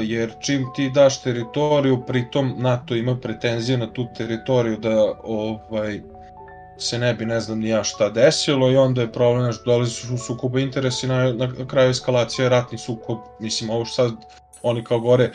[0.04, 6.02] jer čim ti daš teritoriju, pritom NATO ima pretenzije na tu teritoriju da ovaj
[6.80, 9.92] se ne bi ne znam ni ja šta desilo i onda je problem znaš, dolazi
[9.92, 14.12] su sukoba interesi na, na kraju eskalacije ratni sukob mislim ovo sad
[14.64, 15.32] oni kao gore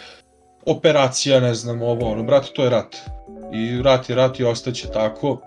[0.66, 2.96] operacija ne znam ovo ono brate to je rat.
[3.52, 5.40] I rat je rat i ostaće tako.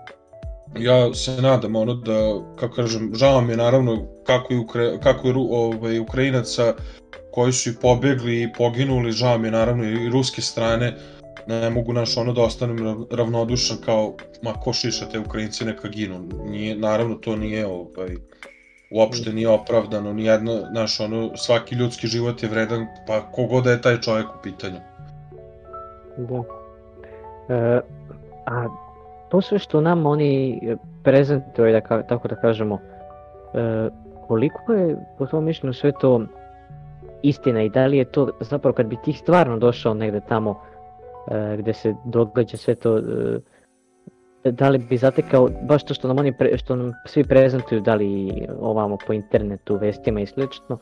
[0.78, 5.28] Ja se nadam ono da kako kažem žao mi je naravno kako je Ukra kako
[5.28, 6.74] je ovaj Ukrajinaca
[7.32, 10.96] koji su i pobegli i poginuli žao mi je naravno i ruske strane
[11.48, 16.20] ne mogu naš ono da ostanem ravnodušan kao ma ko šiša te Ukrajinci neka ginu.
[16.44, 18.16] Nije, naravno to nije ovaj,
[18.90, 23.80] uopšte nije opravdano, nijedno, naš ono, svaki ljudski život je vredan, pa kogod da je
[23.80, 24.78] taj čovjek u pitanju.
[26.16, 26.42] Da.
[27.54, 27.80] E,
[28.46, 28.66] a
[29.28, 30.60] to sve što nam oni
[31.04, 32.78] prezentuju, da ka, tako da kažemo,
[33.54, 33.88] e,
[34.26, 36.20] koliko je po tom mišljenju sve to
[37.22, 40.60] istina i da li je to zapravo kad bi ti stvarno došao negde tamo
[41.58, 46.32] gde se događa sve to, e, da li bi zatekao baš to što nam oni
[46.38, 50.78] pre, što nam svi prezentuju, da li ovamo po internetu, vestima i slično,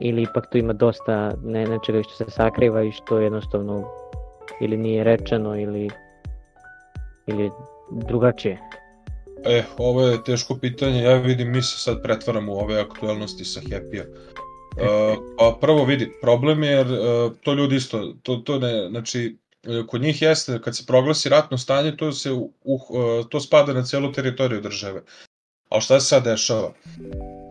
[0.00, 3.84] ili ipak tu ima dosta ne, nečega što se sakriva i što jednostavno
[4.60, 5.90] ili nije rečeno ili
[7.26, 7.50] ili
[7.90, 8.58] drugačije?
[9.44, 13.60] E, ovo je teško pitanje, ja vidim mi se sad pretvaramo u ove aktualnosti sa
[13.60, 14.04] Happy-a.
[14.70, 19.36] Uh, pa prvo vidi, problem je jer uh, to ljudi isto, to, to ne, znači,
[19.86, 22.48] kod njih jeste, kad se proglasi ratno stanje, to, se, uh,
[23.28, 25.02] to spada na celu teritoriju države.
[25.70, 26.72] Ali šta se sad dešava?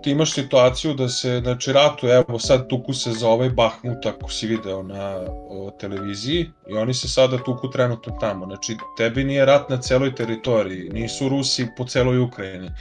[0.04, 4.32] Ti imaš situaciju da se, znači, ratu, evo sad tuku se za ovaj Bahmut, ako
[4.32, 5.16] si video na
[5.50, 8.46] o, televiziji, i oni se sada tuku trenutno tamo.
[8.46, 12.72] Znači, tebi nije rat na celoj teritoriji, nisu Rusi po celoj Ukrajini,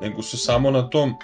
[0.00, 1.14] nego su samo na tom e,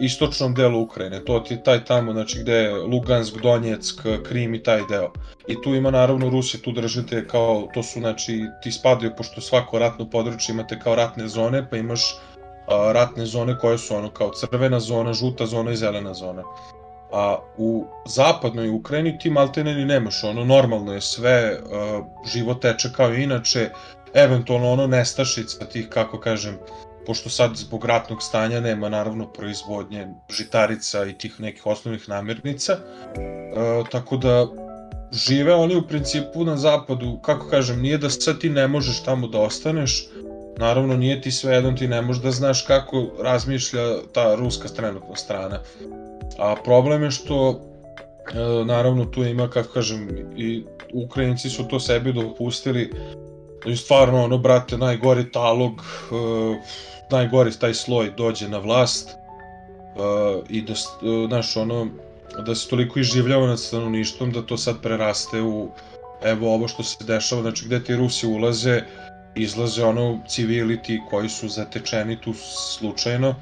[0.00, 4.80] istočnom delu Ukrajine, to ti taj tamo, znači gde je Lugansk, Donjeck, Krim i taj
[4.88, 5.12] deo.
[5.48, 9.78] I tu ima naravno Rusi, tu držite kao, to su znači, ti spadaju, pošto svako
[9.78, 12.16] ratno područje imate kao ratne zone, pa imaš
[12.66, 16.42] a, ratne zone koje su ono kao crvena zona, žuta zona i zelena zona.
[17.12, 22.88] A u zapadnoj Ukrajini ti maltene ni nemaš, ono normalno je sve, a, život teče
[22.96, 23.70] kao inače,
[24.14, 26.58] eventualno ono nestašica tih, kako kažem,
[27.10, 32.78] pošto sad zbog ratnog stanja nema naravno proizvodnje žitarica i tih nekih osnovnih namirnica, e,
[33.90, 34.46] tako da
[35.12, 39.26] žive oni u principu na zapadu, kako kažem, nije da sad ti ne možeš tamo
[39.26, 40.06] da ostaneš,
[40.58, 45.16] naravno nije ti sve jednom, ti ne možeš da znaš kako razmišlja ta ruska trenutna
[45.16, 45.58] strana.
[46.38, 47.60] A problem je što,
[48.30, 50.62] e, naravno tu ima, kako kažem, i
[50.94, 52.90] Ukrajinci su to sebi dopustili,
[53.66, 60.62] i stvarno ono, brate, najgori talog, e, najgori taj sloj dođe na vlast uh, i
[60.62, 61.88] da, uh, znaš, ono,
[62.46, 65.68] da se toliko iživljava nad stanovništvom da to sad preraste u
[66.22, 68.82] evo ovo što se dešava, znači gde ti Rusi ulaze,
[69.34, 72.34] izlaze ono civili ti koji su zatečeni tu
[72.78, 73.34] slučajno,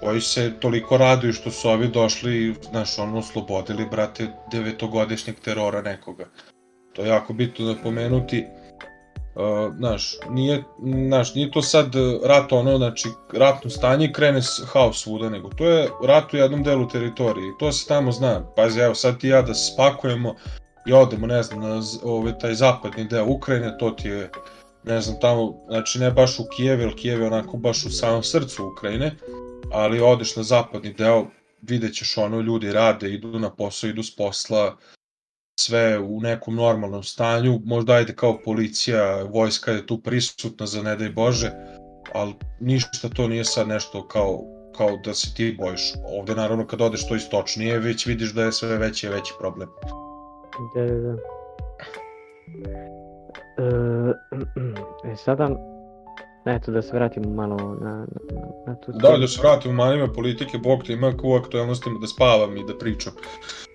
[0.00, 5.82] koji se toliko raduju što su ovi došli i, znaš, ono, oslobodili, brate, devetogodišnjeg terora
[5.82, 6.24] nekoga.
[6.92, 8.46] To je jako bitno da pomenuti.
[9.76, 10.64] Znaš, nije,
[11.08, 15.88] znaš, nije to sad rat ono, znači, ratno stanje krene haos svuda, nego to je
[16.04, 18.44] rat u jednom delu teritorije i to se tamo zna.
[18.56, 20.34] Pazi, evo, sad ti ja da se spakujemo
[20.86, 24.30] i odemo, ne znam, na ovaj, taj zapadni deo Ukrajine, to ti je,
[24.84, 28.22] ne znam, tamo, znači ne baš u Kijev, jer Kijev je onako baš u samom
[28.22, 29.16] srcu Ukrajine,
[29.72, 31.26] ali odeš na zapadni deo,
[31.62, 34.76] vidjet ćeš ono, ljudi rade, idu na posao, idu s posla,
[35.64, 40.96] sve u nekom normalnom stanju, možda ajde kao policija, vojska je tu prisutna za ne
[40.96, 41.50] daj Bože,
[42.14, 44.40] ali ništa to nije sad nešto kao,
[44.76, 45.92] kao da se ti bojiš.
[46.18, 49.68] Ovde naravno kad odeš to istočnije, već vidiš da je sve veći i veći problem.
[50.74, 51.16] Da, da, da.
[53.58, 55.48] E, e sada,
[56.46, 58.06] eto da se vratimo malo na, na,
[58.66, 62.06] na tu Da, da se vratimo malo ime politike, bog te ima u aktualnostima da
[62.06, 63.12] spavam i da pričam.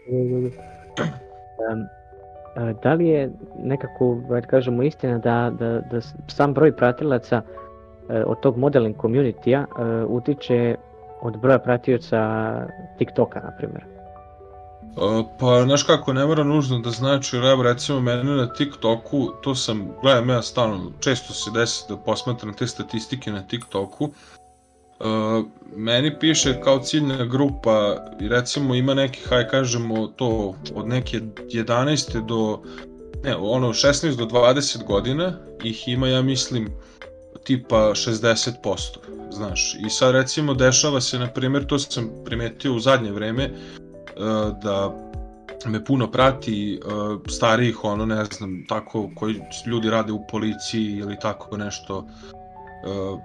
[0.07, 0.49] Da, da,
[0.97, 1.26] da.
[2.83, 7.41] Da li je nekako, da kažemo, istina da, da, da sam broj pratilaca
[8.09, 10.75] e, od tog modeling community-a e, utiče
[11.21, 12.51] od broja pratioca
[12.97, 13.85] TikToka, na primjer?
[15.39, 19.87] Pa, znaš kako, ne mora nužno da znači, evo recimo mene na TikToku, to sam,
[20.01, 24.36] gledam ja stalno, često se desi da posmatram te statistike na TikToku, Uh,
[25.75, 32.25] meni piše kao ciljna grupa i recimo ima neki, haj kažemo to od neke 11.
[32.25, 32.61] do
[33.23, 35.33] ne, ono 16 do 20 godina
[35.63, 36.67] ih ima ja mislim
[37.43, 38.51] tipa 60%,
[39.31, 39.75] znaš.
[39.85, 45.07] I sad recimo dešava se na primjer to sam primetio u zadnje vreme uh, da
[45.65, 51.19] me puno prati uh, starijih ono ne znam tako koji ljudi rade u policiji ili
[51.21, 53.19] tako nešto uh,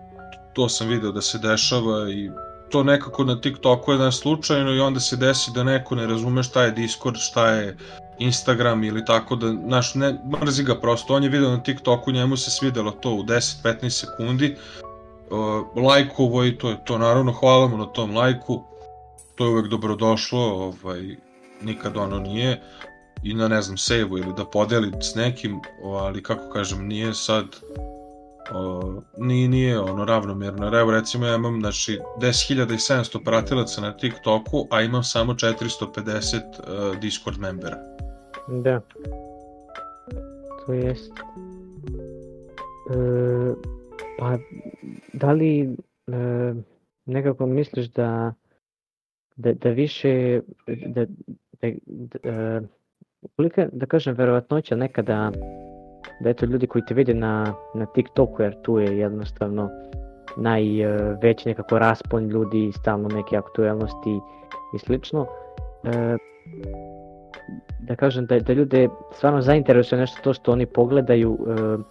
[0.52, 2.30] to sam video da se dešava i
[2.70, 6.42] to nekako na TikToku je da slučajno i onda se desi da neko ne razume
[6.42, 7.76] šta je Discord, šta je
[8.18, 12.36] Instagram ili tako da, naš, ne, mrzi ga prosto, on je video na TikToku, njemu
[12.36, 14.56] se svidelo to u 10-15 sekundi,
[15.30, 18.62] uh, lajkovo i to je to, naravno hvala mu na tom lajku,
[19.34, 21.16] to je uvek dobrodošlo, ovaj,
[21.62, 22.62] nikad ono nije,
[23.22, 27.44] i na ne znam save ili da podeli s nekim, ali kako kažem, nije sad
[28.50, 30.64] o, nije, nije ono ravnomjerno.
[30.66, 36.40] Jer evo recimo ja imam znači 10.700 pratilaca na TikToku, a imam samo 450
[36.92, 37.76] uh, Discord membera.
[38.48, 38.80] Da.
[40.66, 41.12] To jest.
[42.90, 43.54] E,
[44.18, 44.38] pa,
[45.12, 46.54] da li e,
[47.06, 48.34] nekako misliš da
[49.36, 50.40] da, da više
[50.86, 51.06] da,
[51.60, 51.70] da,
[52.22, 52.60] da,
[53.36, 55.32] kolika, da kažem, verovatnoća nekada
[56.20, 59.70] da eto ljudi koji te vide na, na TikToku, jer tu je jednostavno
[60.36, 64.20] najveći nekako raspon ljudi, stalno neke aktuelnosti
[64.74, 65.26] i slično.
[65.84, 66.16] E,
[67.80, 71.82] da kažem da, da ljude stvarno zainteresuje nešto to što oni pogledaju, e,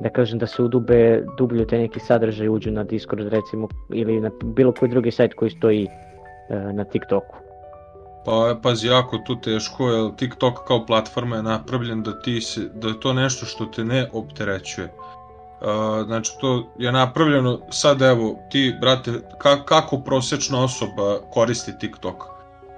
[0.00, 4.30] da kažem da se udube dublje te neki sadržaj, uđu na Discord recimo ili na
[4.44, 5.86] bilo koji drugi sajt koji stoji
[6.48, 7.45] e, na TikToku.
[8.26, 12.88] Pa pazi, jako tu teško, jer TikTok kao platforma je napravljen da ti se, da
[12.88, 14.94] je to nešto što te ne opterećuje.
[14.94, 22.24] Uh, znači to je napravljeno, sad evo, ti brate, ka, kako prosječna osoba koristi TikTok?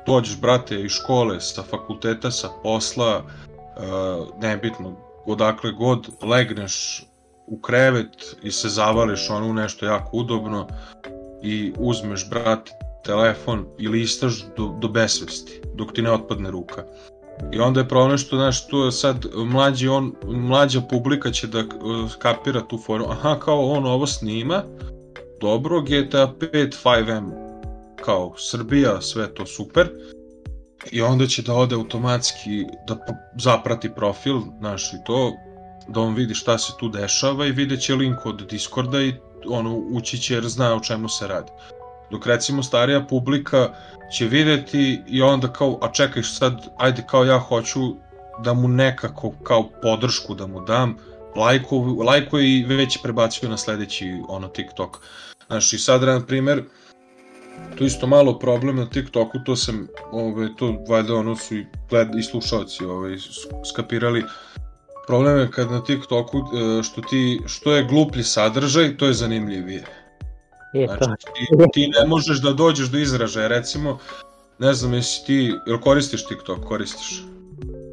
[0.06, 4.96] Dođeš brate iz škole, sa fakulteta, sa posla, uh, nebitno,
[5.26, 7.04] odakle god, legneš
[7.46, 10.68] u krevet i se zavališ ono u nešto jako udobno
[11.42, 12.72] i uzmeš brate
[13.08, 16.84] telefon i listaš do, do besvesti, dok ti ne otpadne ruka.
[17.52, 21.64] I onda je problem što, znaš, tu sad mlađi on, mlađa publika će da
[22.18, 24.62] kapira tu foru, aha, kao on ovo snima,
[25.40, 27.30] dobro, GTA 5 5M,
[28.04, 29.88] kao Srbija, sve to super,
[30.92, 32.98] i onda će da ode automatski da
[33.38, 35.32] zaprati profil, znaš, i to,
[35.88, 39.14] da on vidi šta se tu dešava i vidjet će link od Discorda i
[39.48, 41.50] ono, ući će jer zna o čemu se radi.
[42.10, 43.68] Dok recimo starija publika
[44.12, 47.80] će videti i onda kao, a čekaj sad, ajde kao ja hoću
[48.44, 50.96] da mu nekako kao podršku da mu dam,
[51.36, 54.96] lajku, lajku i već prebacio na sledeći ono TikTok.
[55.46, 56.62] Znaš, i sad, na primer,
[57.78, 62.08] to isto malo problem na TikToku, to sam, ove, to valjda ono su i, gled,
[62.14, 63.16] i slušalci ove,
[63.72, 64.24] skapirali,
[65.06, 69.84] problem je kad na TikToku e, što ti, što je gluplji sadržaj, to je zanimljivije.
[70.72, 73.98] Je znači, ti, ti ne možeš da dođeš do izražaja, recimo,
[74.58, 77.22] ne znam, jesi ti, jel koristiš TikTok, koristiš?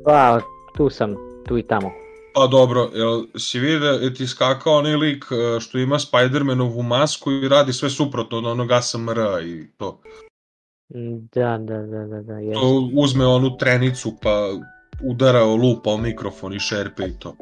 [0.06, 0.40] Pa,
[0.78, 1.16] tu sam,
[1.48, 1.92] tu i tamo.
[2.34, 7.32] Pa dobro, jel si vidio, je ti skakao onaj lik e, što ima Spider-Manovu masku
[7.32, 10.02] i radi sve suprotno od onog ASMR i to.
[11.34, 12.34] Da, da, da, da, da.
[12.34, 12.62] Jest.
[12.62, 14.50] To uzme onu trenicu pa
[15.04, 17.36] udara o lupa o mikrofon i šerpe i to.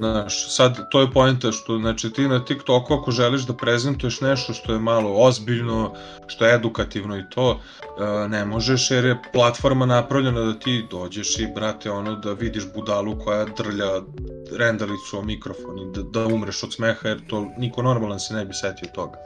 [0.00, 4.52] Znaš, sad to je poenta što znači ti na TikToku ako želiš da prezentuješ nešto
[4.52, 5.92] što je malo ozbiljno,
[6.26, 7.60] što je edukativno i to,
[8.00, 12.72] e, ne možeš jer je platforma napravljena da ti dođeš i brate ono da vidiš
[12.74, 13.90] budalu koja drlja
[14.58, 18.44] rendalicu o mikrofon i da, da umreš od smeha jer to niko normalan se ne
[18.44, 19.18] bi setio toga.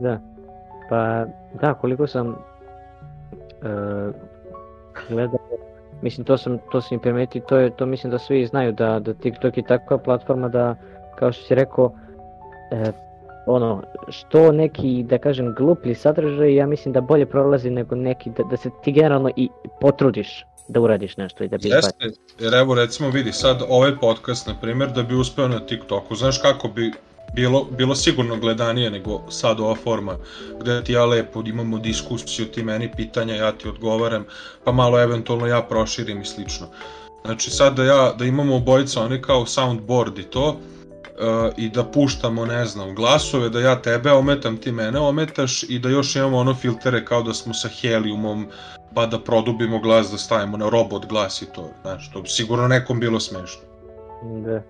[0.00, 0.20] Da,
[0.88, 1.26] pa
[1.60, 2.36] da koliko sam
[5.08, 5.35] gledao
[6.02, 9.14] Mislim, to sam, to sam primetio, to, je, to mislim da svi znaju da, da
[9.14, 10.76] TikTok je takva platforma da,
[11.18, 11.92] kao što si rekao,
[12.72, 12.92] e,
[13.46, 18.42] ono, što neki, da kažem, gluplji sadržaj, ja mislim da bolje prolazi nego neki, da,
[18.42, 19.48] da se ti generalno i
[19.80, 24.46] potrudiš da uradiš nešto i da bi Jeste, jer evo recimo vidi sad ovaj podcast,
[24.46, 26.92] na primjer, da bi uspeo na TikToku, znaš kako bi
[27.34, 30.16] bilo, bilo sigurno gledanije nego sad ova forma
[30.60, 34.24] gde ti ja lepo imamo diskusiju, ti meni pitanja, ja ti odgovaram,
[34.64, 36.66] pa malo eventualno ja proširim i slično.
[37.24, 41.84] Znači sad da ja, da imamo obojica oni kao soundboard i to, uh, i da
[41.84, 46.38] puštamo, ne znam, glasove, da ja tebe ometam, ti mene ometaš i da još imamo
[46.38, 48.46] ono filtere kao da smo sa heliumom,
[48.94, 52.68] pa da produbimo glas, da stavimo na robot glas i to, znači, to bi sigurno
[52.68, 53.60] nekom bilo smešno.
[54.44, 54.62] Da.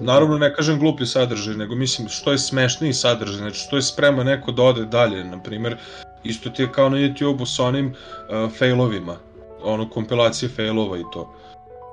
[0.00, 4.24] Naravno ne kažem glupi sadržaj, nego mislim što je smešniji sadržaj, znači što je sprema
[4.24, 5.76] neko da ode dalje, na primer,
[6.24, 9.16] isto ti je kao na YouTube-u sa onim uh, failovima,
[9.62, 11.34] ono kompilacije failova i to.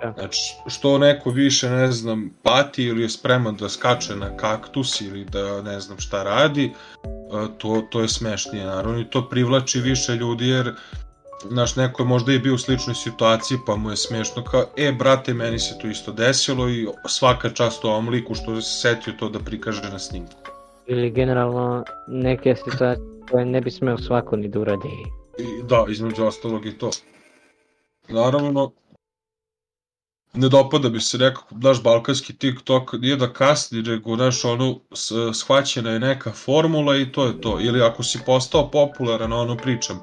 [0.03, 0.13] Ja.
[0.17, 5.25] Znači, što neko više, ne znam, pati ili je spreman da skače na kaktus ili
[5.25, 10.15] da ne znam šta radi, uh, to, to je smešnije, naravno, i to privlači više
[10.15, 10.73] ljudi, jer
[11.49, 14.91] znaš, neko je možda i bio u sličnoj situaciji, pa mu je smiješno kao, e,
[14.91, 19.29] brate, meni se to isto desilo i svaka čast ovom liku što se setio to
[19.29, 20.33] da prikaže na snimku.
[20.87, 24.87] Ili generalno neke situacije koje ne bi smeo svako ni da uradi.
[25.39, 26.89] I, da, između ostalog i to.
[28.09, 28.71] Naravno,
[30.33, 34.79] ne dopada bi se rekao, naš balkanski TikTok nije da kasni, nego, znaš, ono,
[35.33, 37.59] shvaćena je neka formula i to je to.
[37.61, 39.99] Ili ako si postao popularan, ono, pričam,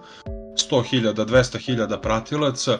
[0.54, 2.78] 100.000, 200.000 pratilaca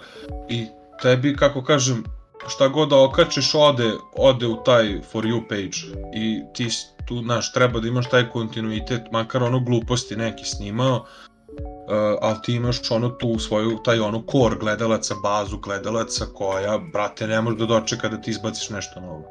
[0.48, 0.66] i
[1.02, 2.04] tebi, kako kažem,
[2.48, 6.68] šta god da okačiš ode, ode u taj for you page i ti
[7.04, 12.54] tu, znaš, treba da imaš taj kontinuitet, makar ono gluposti neki snimao, uh, ali ti
[12.54, 17.66] imaš ono tu svoju, taj ono core gledalaca, bazu gledalaca koja, brate, ne može da
[17.66, 19.22] dočeka da ti izbaciš nešto novo.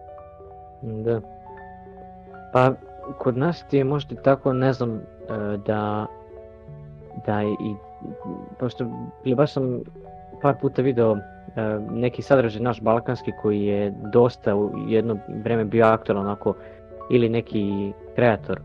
[0.82, 1.22] Da.
[2.54, 2.74] Pa,
[3.18, 5.02] kod nas ti je možda tako, ne znam, e,
[5.66, 6.08] da,
[7.26, 7.76] da i,
[8.60, 8.86] pošto
[9.36, 9.80] baš sam
[10.42, 11.20] par puta video e,
[11.92, 16.54] neki sadržaj naš balkanski koji je dosta u jedno vreme bio aktualan onako
[17.12, 18.62] ili neki kreator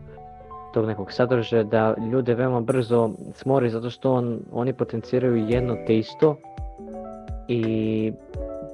[0.73, 5.97] tog nekog sadržaja da ljude veoma brzo smori zato što on, oni potenciraju jedno te
[5.97, 6.35] isto
[7.47, 8.13] i,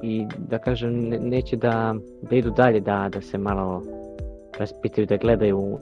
[0.01, 3.81] i da kažem ne, neće da, da idu dalje da, da se malo
[4.59, 5.79] raspitaju da gledaju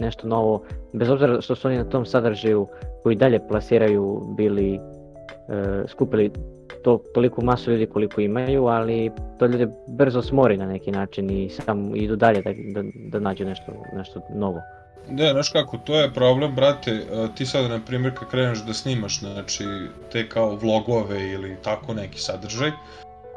[0.00, 0.62] nešto novo
[0.92, 2.66] bez obzira što su oni na tom sadržaju
[3.02, 4.80] koji dalje plasiraju bili e,
[5.88, 6.30] skupili
[6.84, 11.48] to toliko masu ljudi koliko imaju, ali to ljude brzo smori na neki način i
[11.48, 14.60] sam idu dalje da, da, da nađu nešto, nešto novo.
[15.10, 17.00] Ne, znaš kako, to je problem, brate,
[17.34, 19.64] ti sad, na primjer, kad kreneš da snimaš, znači,
[20.12, 22.70] te kao vlogove ili tako neki sadržaj,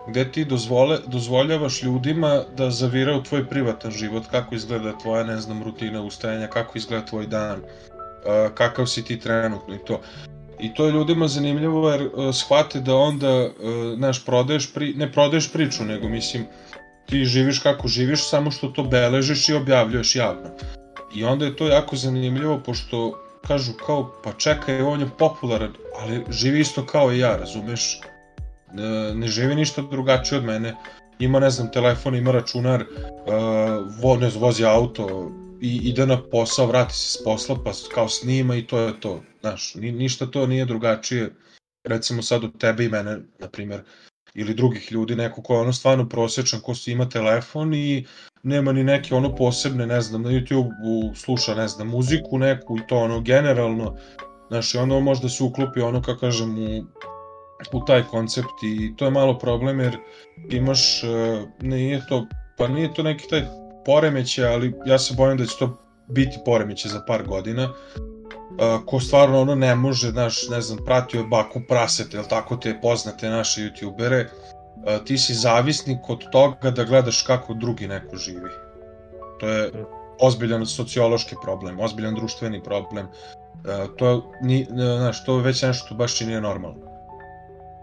[0.07, 5.63] gde ti dozvole, dozvoljavaš ljudima da zaviraju tvoj privatan život, kako izgleda tvoja, ne znam,
[5.63, 7.61] rutina ustajanja, kako izgleda tvoj dan,
[8.53, 10.01] kakav si ti trenutno i to.
[10.59, 13.49] I to je ljudima zanimljivo jer shvate da onda,
[13.97, 16.45] znaš, prodaješ, pri, ne prodaješ priču, nego mislim,
[17.05, 20.49] ti živiš kako živiš, samo što to beležiš i objavljuješ javno.
[21.15, 26.23] I onda je to jako zanimljivo, pošto kažu kao, pa čekaj, on je popularan, ali
[26.29, 27.99] živi isto kao i ja, razumeš?
[28.73, 30.75] Ne, živi ništa drugačije od mene.
[31.19, 36.67] Ima, ne znam, telefon, ima računar, uh, vo, ne vozi auto, i ide na posao,
[36.67, 39.21] vrati se s posla, pa kao snima i to je to.
[39.41, 41.35] Znaš, ni, ništa to nije drugačije,
[41.83, 43.83] recimo sad od tebe i mene, na primer,
[44.33, 48.05] ili drugih ljudi, neko ko je ono stvarno prosječan, ko ima telefon i
[48.43, 52.87] nema ni neke ono posebne, ne znam, na YouTube-u sluša, ne znam, muziku neku i
[52.87, 53.95] to ono generalno,
[54.47, 56.85] znaš, i onda možda se uklopi ono, kako kažem, u,
[57.71, 59.97] u taj koncept i to je malo problem jer
[60.49, 61.07] imaš, e,
[61.61, 62.25] nije to,
[62.57, 63.45] pa nije to neki taj
[63.85, 65.77] poremeće, ali ja se bojim da će to
[66.07, 71.19] biti poremeće za par godina, uh, ko stvarno ono ne može, znaš, ne znam, pratio
[71.19, 76.71] je baku prasete, ili tako te poznate naše youtubere, uh, ti si zavisnik od toga
[76.71, 78.49] da gledaš kako drugi neko živi.
[79.39, 79.71] To je
[80.19, 83.05] ozbiljan sociološki problem, ozbiljan društveni problem.
[83.05, 86.94] Uh, to, ni, znaš, to je već nešto baš i nije normalno.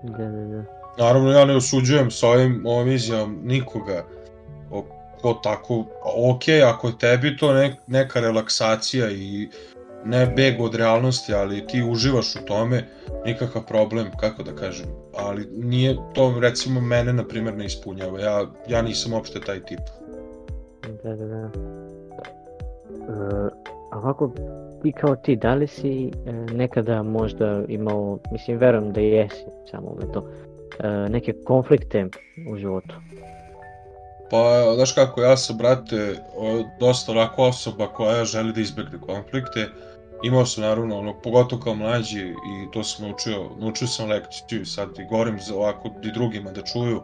[0.03, 0.65] Da, da, da.
[0.99, 4.05] Naravno, ja ne osuđujem sa ovim, ovim izjavom nikoga
[5.23, 5.85] ko tako,
[6.17, 9.49] ok, ako je tebi to ne, neka relaksacija i
[10.05, 12.85] ne beg od realnosti, ali ti uživaš u tome,
[13.25, 14.87] nikakav problem, kako da kažem,
[15.17, 19.81] ali nije to recimo mene na primjer ne ispunjava, ja, ja nisam uopšte taj tip.
[21.03, 21.51] Da, da, da.
[23.03, 23.51] E,
[23.93, 24.31] ovako,
[24.83, 29.97] ti kao ti, da li si e, nekada možda imao, mislim, verujem da jesi, samo
[30.13, 30.29] to,
[30.79, 32.09] e, neke konflikte
[32.53, 32.95] u životu?
[34.31, 36.15] Pa, znaš kako, ja sam, brate,
[36.81, 39.69] dosta onako osoba koja želi da izbegne konflikte.
[40.25, 44.89] Imao sam, naravno, ono, pogotovo kao mlađi, i to sam naučio, naučio sam lekciju, sad
[44.99, 47.01] i govorim za ovako i drugima da čuju.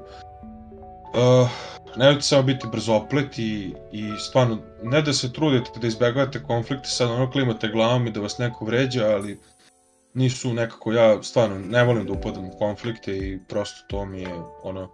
[1.15, 1.49] Uh,
[1.97, 7.11] nemojte samo biti brzoplet i, i stvarno, ne da se trudite da izbjegavate konflikte, sad
[7.11, 9.41] ono klimate glavom i da vas neko vređa, ali
[10.15, 14.35] nisu nekako, ja stvarno ne volim da upadam u konflikte i prosto to mi je,
[14.63, 14.89] ono,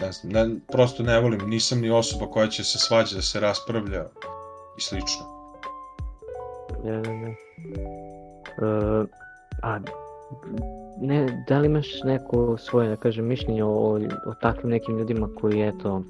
[0.00, 3.40] ne znam, ne, prosto ne volim, nisam ni osoba koja će se svađa da se
[3.40, 4.04] raspravlja
[4.78, 5.40] i slično.
[6.84, 7.36] Ne, ne, ne.
[8.62, 9.06] Uh,
[9.62, 9.78] a
[11.00, 15.62] ne, da li imaš neko svoje, da kažem, mišljenje o, o takvim nekim ljudima koji,
[15.62, 16.02] eto,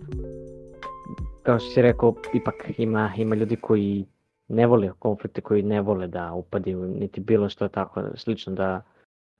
[1.43, 4.07] kao što si rekao, ipak ima, ima ljudi koji
[4.49, 8.83] ne vole konflikte, koji ne vole da upadiju, niti bilo što tako slično, da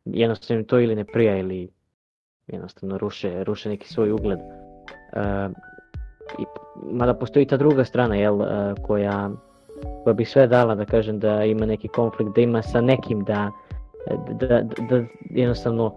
[0.05, 1.69] jednostavno to ili ne prija ili
[2.47, 4.39] jednostavno ruše, ruše neki svoj ugled.
[4.39, 5.49] E,
[6.39, 6.45] i,
[6.93, 9.31] mada postoji ta druga strana, jel, e, koja,
[10.05, 13.51] koja bi sve dala da kažem da ima neki konflikt, da ima sa nekim da,
[14.41, 15.95] da, da, da jednostavno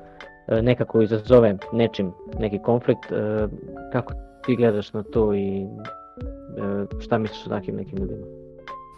[0.48, 3.12] e, nekako izazove nečim neki konflikt.
[3.12, 3.48] E,
[3.92, 4.14] kako
[4.46, 5.68] ti gledaš na to i
[7.00, 8.26] šta misliš o takvim nekim ljudima?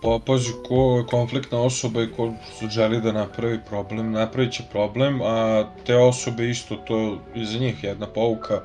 [0.05, 2.29] Pa, pazi, ko je konfliktna osoba i ko
[2.69, 6.97] želi da napravi problem, napravit će problem, a te osobe isto, to
[7.35, 8.61] je za njih jedna pouka.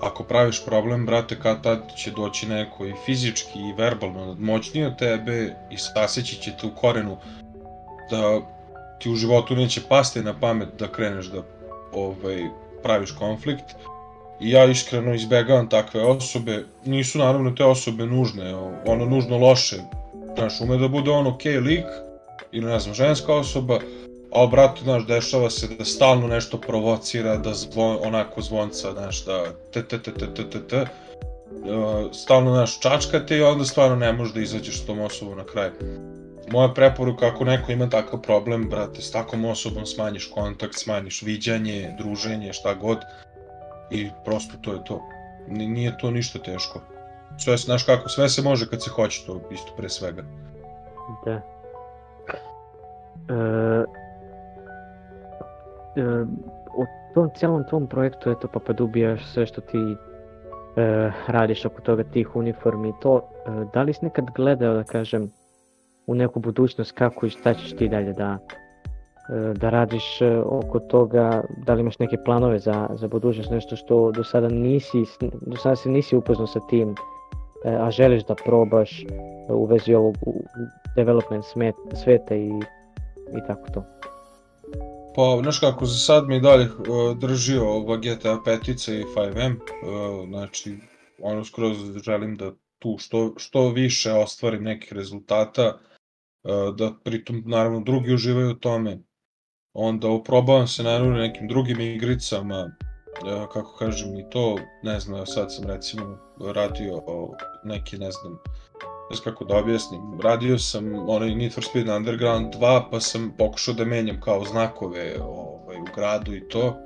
[0.00, 4.98] Ako praviš problem, brate, kad tad će doći neko i fizički i verbalno moćniji od
[4.98, 7.16] tebe i saseći će te u korenu
[8.10, 8.40] da
[8.98, 11.42] ti u životu neće pasti na pamet da kreneš da
[11.92, 12.48] ovaj,
[12.82, 13.64] praviš konflikt.
[14.40, 16.64] I ja iskreno izbegavam takve osobe.
[16.84, 18.54] Nisu naravno te osobe nužne,
[18.86, 19.76] ono nužno loše.
[20.36, 21.86] Znaš, ume da bude on ok lik,
[22.52, 23.78] ili ne znam, ženska osoba,
[24.32, 29.44] ali brate, znaš, dešava se da stalno nešto provocira, da zvon, onako zvonca, znaš, da
[29.72, 34.12] t t t t t t t uh, stalno, znaš, čačkate i onda stvarno ne
[34.12, 35.70] možeš da izađeš s tom osobom na kraj.
[36.50, 41.94] Moja preporuka, ako neko ima takav problem, brate, s takvom osobom smanjiš kontakt, smanjiš viđanje,
[41.98, 42.98] druženje, šta god,
[43.90, 45.02] i prosto to je to.
[45.48, 46.80] Nije to ništa teško.
[47.38, 50.22] Sve, znaš kako, sve se može kad se hoće to, isto pre svega.
[51.24, 51.40] Da.
[53.28, 53.84] E,
[55.96, 56.24] e,
[56.76, 56.84] u
[57.14, 59.78] tom cijelom tom projektu, eto, pa dobijaš sve što ti
[60.76, 64.84] e, radiš oko toga tih uniformi i to, e, da li si nekad gledao, da
[64.84, 65.32] kažem,
[66.06, 68.38] u neku budućnost kako i šta ćeš ti dalje da,
[69.28, 73.76] e, da radiš e, oko toga, da li imaš neke planove za, za budućnost, nešto
[73.76, 75.04] što do sada nisi,
[75.40, 76.94] do sada se nisi upoznao sa tim,
[77.64, 79.04] e, a želiš da probaš
[79.48, 80.16] u vezi ovog
[80.96, 82.48] development smet, sveta i,
[83.38, 83.84] i tako to.
[85.14, 86.68] Pa, znaš kako, za sad mi dalje
[87.16, 90.78] drži ova GTA 5 i 5M, uh, znači,
[91.22, 95.95] ono skroz želim da tu što, što više ostvarim nekih rezultata, uh,
[96.76, 98.98] da pritom, naravno, drugi uživaju u tome,
[99.72, 102.70] onda oprobavam se, naravno, nekim drugim igricama,
[103.52, 106.18] kako kažem, i to, ne znam, sad sam recimo
[106.54, 107.02] radio
[107.64, 108.32] neki, ne znam,
[109.10, 113.34] ne znam kako da objasnim, radio sam onaj Need for Speed Underground 2, pa sam
[113.38, 116.76] pokušao da menjam kao znakove ovaj, u gradu i to,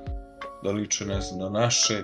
[0.64, 2.02] da liče, ne znam, na naše.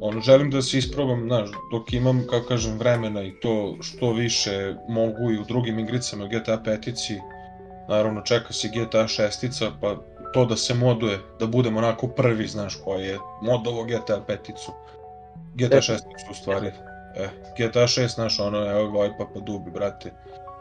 [0.00, 4.74] Ono, želim da se isprobam, znaš, dok imam, kako kažem, vremena i to što više
[4.88, 7.20] mogu i u drugim igricama GTA 5-ici,
[7.88, 9.96] naravno čeka se GTA 6-ica, pa
[10.34, 14.72] to da se moduje, da budem onako prvi, znaš, koji je modovo GTA 5-icu.
[15.54, 16.72] GTA 6-icu u stvari.
[17.16, 17.28] E,
[17.58, 20.12] GTA 6, znaš, ono, evo ga ovaj Papa Dubi, brate.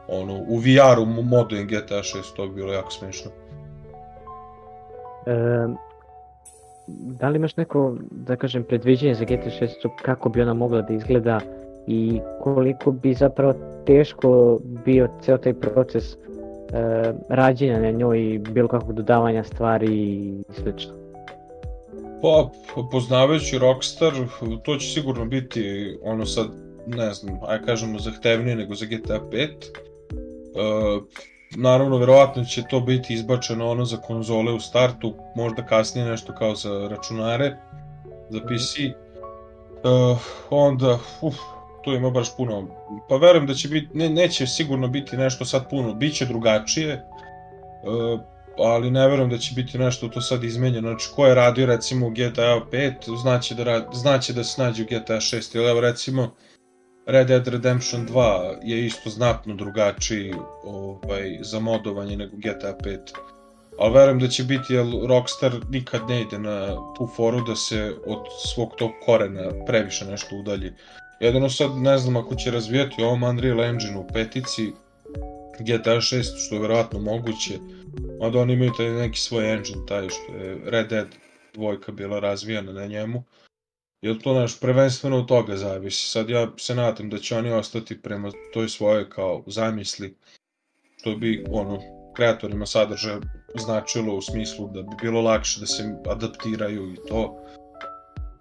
[0.08, 3.32] Ono, u VR-u modujem GTA 6, to bi bilo jako smiješno.
[5.26, 5.87] E,
[6.88, 9.68] da li imaš neko, da kažem, predviđenje za GTA 6,
[10.02, 11.40] kako bi ona mogla da izgleda
[11.88, 13.54] i koliko bi zapravo
[13.86, 16.18] teško bio ceo taj proces e,
[17.30, 20.94] rađenja na njoj i bilo kakvog dodavanja stvari i slično?
[22.22, 22.50] Pa,
[22.92, 24.14] poznavajući Rockstar,
[24.64, 26.48] to će sigurno biti ono sad,
[26.88, 29.50] ne znam, aj kažemo zahtevnije nego za GTA 5.
[30.58, 31.04] Uh,
[31.56, 36.56] naravno, verovatno će to biti izbačeno ono za konzole u startu, možda kasnije nešto kao
[36.56, 37.58] za računare,
[38.30, 38.76] za PC.
[39.84, 40.18] Uh,
[40.50, 41.36] onda, uf,
[41.84, 42.68] tu ima baš puno,
[43.10, 47.06] pa verujem da će biti, ne, neće sigurno biti nešto sad puno, bit će drugačije,
[47.84, 48.20] uh,
[48.58, 50.90] ali ne verujem da će biti nešto to sad izmenjeno.
[50.90, 54.86] Znači, ko je radio recimo u GTA 5, znaće da, znaće da se nađe u
[54.86, 56.32] GTA 6, ili evo recimo
[57.08, 60.34] Red Dead Redemption 2 je isto znatno drugačiji
[60.64, 62.98] ovaj, za modovanje nego GTA 5.
[63.80, 67.94] Ali verujem da će biti, jer Rockstar nikad ne ide na tu foru da se
[68.06, 70.72] od svog tog korena previše nešto udalji.
[71.20, 74.72] Jedino sad ne znam ako će razvijati ovom Unreal Engine u petici
[75.60, 77.60] GTA 6, što je verovatno moguće,
[78.20, 81.08] Onda oni imaju taj neki svoj engine, taj što je Red Dead
[81.54, 83.24] dvojka bila razvijana na njemu.
[84.02, 86.10] Jer to naš prvenstveno od toga zavisi.
[86.10, 90.16] Sad ja se nadam da će oni ostati prema toj svojoj kao zamisli,
[90.98, 91.80] što bi ono,
[92.16, 93.20] kreatorima sadržaja
[93.56, 97.38] značilo u smislu da bi bilo lakše da se adaptiraju i to.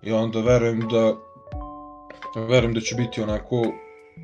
[0.02, 1.16] I onda verujem da
[2.48, 3.62] verujem da će biti onako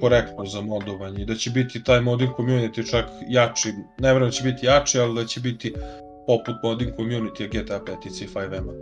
[0.01, 3.68] korektno za modovanje i da će biti taj modding community čak jači,
[3.99, 5.74] ne vjerujem da će biti jači, ali da će biti
[6.26, 8.72] poput modding community GTA 5 i 5M-a.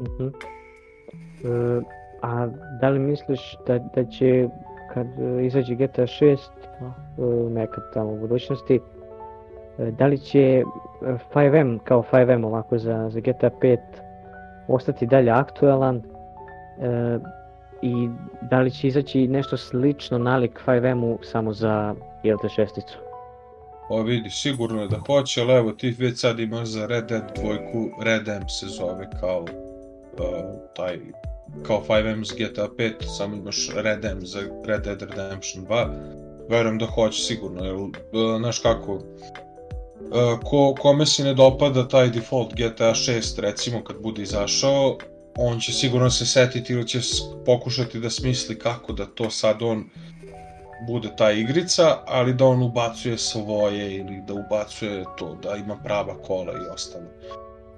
[0.00, 0.28] Uh -huh.
[0.28, 0.54] e,
[2.22, 2.48] a
[2.80, 4.48] da li misliš da, da će
[4.94, 5.06] kad
[5.42, 6.36] izađe GTA 6 e,
[7.50, 8.80] nekad tamo u budućnosti
[9.78, 10.62] e, da li će
[11.34, 13.78] 5M kao 5M ovako za, za GTA 5
[14.68, 17.18] ostati dalje aktualan e,
[17.82, 18.08] i
[18.50, 22.96] da li će izaći nešto slično nalik 5M-u samo za ILT6-icu?
[23.88, 27.32] O vidi, sigurno je da hoće, ali evo ti već sad imaš za Red Dead
[27.34, 29.48] dvojku, Red M se zove kao uh,
[30.76, 30.98] taj
[31.66, 35.88] kao 5M za GTA 5, samo imaš Red M za Red Dead Redemption 2.
[36.48, 37.90] Verujem da hoće sigurno, jer, uh,
[38.38, 39.02] znaš kako, uh,
[40.44, 44.98] ko, kome se ne dopada taj default GTA 6, recimo kad bude izašao,
[45.36, 47.00] on će sigurno se setiti ili će
[47.46, 49.84] pokušati da smisli kako da to sad on
[50.86, 56.14] bude ta igrica, ali da on ubacuje svoje ili da ubacuje to, da ima prava
[56.26, 57.04] kola i ostalo.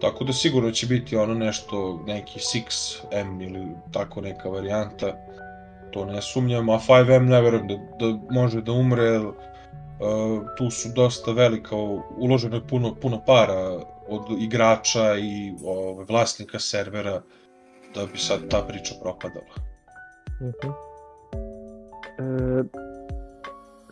[0.01, 5.07] Tako da sigurno će biti ono nešto, neki 6M ili tako neka varijanta,
[5.91, 9.35] to ne sumnjam, a 5M ne verujem da, da može da umre, uh,
[10.59, 11.77] tu su dosta velika,
[12.17, 13.79] uloženo je puno, puno para
[14.09, 17.23] od igrača i ove, vlasnika servera
[17.95, 19.55] da bi sad ta priča propadala.
[20.41, 20.73] Uh -huh.
[22.19, 22.65] e,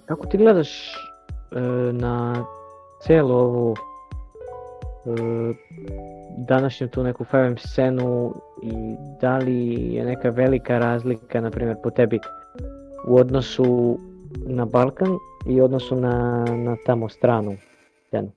[0.07, 1.61] kako ti gledaš e,
[1.93, 2.45] na
[3.03, 3.77] celu ovu
[6.39, 8.73] današnju tu neku 5M scenu i
[9.21, 12.19] da li je neka velika razlika, na primjer, po tebi
[13.09, 13.99] u odnosu
[14.47, 17.57] na Balkan i odnosu na, na tamo stranu
[18.07, 18.33] scenu?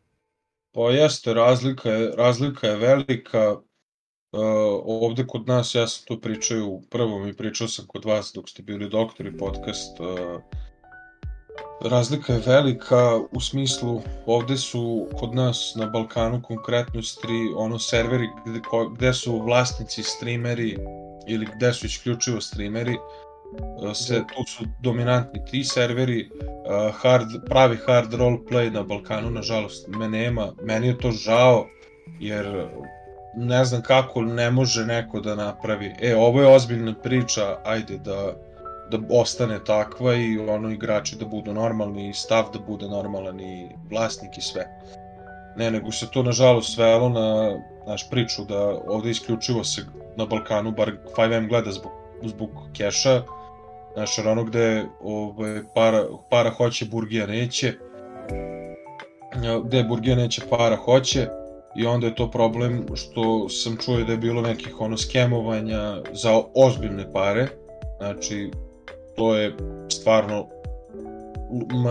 [0.74, 3.55] Pa jeste, razlika je, razlika je velika.
[4.32, 4.41] Uh,
[4.86, 8.49] ovde kod nas, ja sam to pričao u prvom i pričao sam kod vas dok
[8.49, 10.41] ste bili doktori podcast, uh,
[11.81, 18.29] Razlika je velika u smislu ovde su kod nas na Balkanu konkretno stri ono serveri
[18.45, 18.59] gde,
[18.95, 20.77] gde su vlasnici streameri
[21.27, 22.97] ili gde su isključivo streameri
[23.93, 26.29] se tu su dominantni ti serveri
[26.93, 30.53] hard pravi hard role play na Balkanu nažalost me nema.
[30.61, 31.65] Meni je to žao
[32.19, 32.67] jer
[33.35, 35.93] ne znam kako ne može neko da napravi.
[36.01, 38.33] E ovo je ozbiljna priča ajde da
[38.91, 43.69] da ostane takva i ono igrači da budu normalni i stav da bude normalan i
[43.89, 44.67] vlasnik i sve.
[45.57, 47.57] Ne, nego se to nažalost svelo na
[47.88, 49.81] naš priču da ovde isključivo se
[50.17, 51.91] na Balkanu, bar 5M gleda zbog,
[52.23, 53.21] zbog keša,
[53.93, 57.73] znaš, ono gde ove, para, para hoće, Burgija neće,
[59.65, 61.27] gde Burgija neće, para hoće,
[61.77, 66.41] i onda je to problem što sam čuo da je bilo nekih ono skemovanja za
[66.55, 67.47] ozbiljne pare,
[67.97, 68.51] znači
[69.18, 69.55] to je
[69.91, 70.47] stvarno
[71.51, 71.84] m,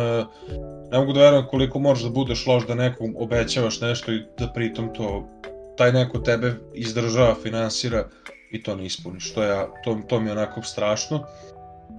[0.91, 4.49] ne mogu da verujem koliko možeš da budeš loš da nekom obećavaš nešto i da
[4.55, 5.29] pritom to
[5.77, 8.05] taj neko tebe izdržava, finansira
[8.51, 9.35] i to ne ispuniš.
[9.35, 11.25] To, ja, to, to mi je onako strašno.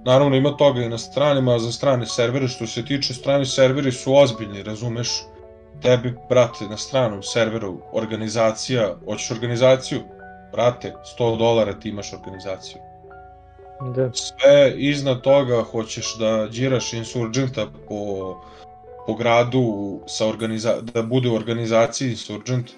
[0.06, 3.92] Naravno ima toga i na stranima, a za strane servere, što se tiče strani serveri
[3.92, 5.10] su ozbiljni, razumeš?
[5.82, 10.00] Tebi, brate, na stranom serveru organizacija, hoćeš organizaciju?
[10.52, 12.87] Brate, 100 dolara ti imaš organizaciju.
[13.82, 14.12] Da.
[14.14, 18.36] Sve iznad toga hoćeš da džiraš insurgenta po,
[19.08, 22.72] po gradu sa organiza da bude u organizaciji insurgent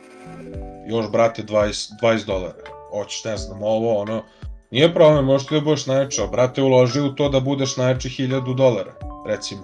[0.88, 2.54] još brate 20, 20 dolara.
[2.92, 4.24] Hoćeš ne znam ovo ono
[4.72, 8.56] Nije problem, možeš ti da budeš najjači, brate uloži u to da budeš najjači 1000
[8.56, 8.94] dolara,
[9.28, 9.62] recimo.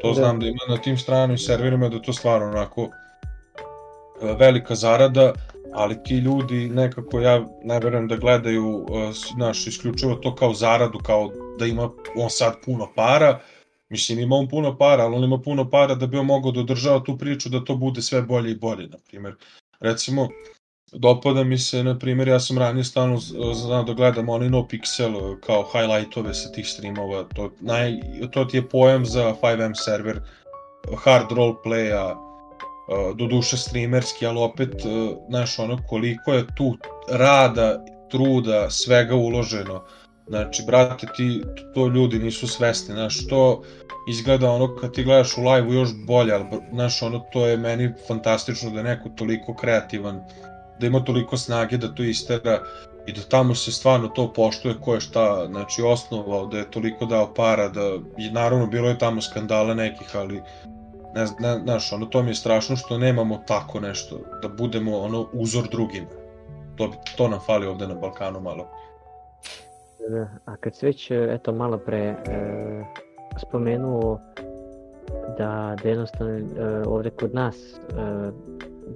[0.00, 0.14] To da.
[0.14, 5.32] znam da ima na tim stranim serverima da to stvarno onako e, velika zarada,
[5.74, 8.88] ali ti ljudi nekako ja ne verujem da gledaju uh,
[9.38, 13.40] naš isključivo to kao zaradu, kao da ima on sad puno para,
[13.92, 16.60] Mislim, ima on puno para, ali on ima puno para da bi on mogao da
[16.60, 19.34] održava tu priču da to bude sve bolje i bolje, na primjer.
[19.80, 20.28] Recimo,
[20.92, 23.18] dopada mi se, na primjer, ja sam ranije stalno
[23.54, 28.00] znao da gledam onaj no pixel kao highlightove sa tih streamova, to, naj,
[28.30, 30.20] to ti je pojam za 5M server,
[31.04, 32.16] hard roleplaya,
[33.14, 34.74] do duše streamerski, ali opet,
[35.28, 36.76] znaš, ono, koliko je tu
[37.08, 39.84] rada, truda, svega uloženo.
[40.28, 41.42] Znači, brate, ti,
[41.74, 43.62] to ljudi nisu svesni, znaš, to
[44.08, 47.92] izgleda ono kad ti gledaš u live-u još bolje, ali, znaš, ono, to je meni
[48.08, 50.24] fantastično da je neko toliko kreativan,
[50.80, 52.62] da ima toliko snage da to istera
[53.06, 57.06] i da tamo se stvarno to poštuje ko je šta, znači, osnovao, da je toliko
[57.06, 60.42] dao para, da, i naravno, bilo je tamo skandala nekih, ali
[61.14, 65.26] ne, ne, znaš, ono, to mi je strašno što nemamo tako nešto, da budemo, ono,
[65.32, 66.06] uzor drugima.
[66.76, 68.68] To, to nam fali ovde na Balkanu malo.
[70.08, 72.16] Da, a kad se već, eto, malo pre e,
[73.38, 74.18] spomenuo
[75.38, 76.42] da, da jednostavno e,
[76.86, 77.80] ovde kod nas, e,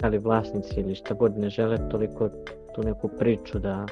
[0.00, 2.28] da li vlasnici ili šta god ne žele toliko
[2.74, 3.86] tu neku priču da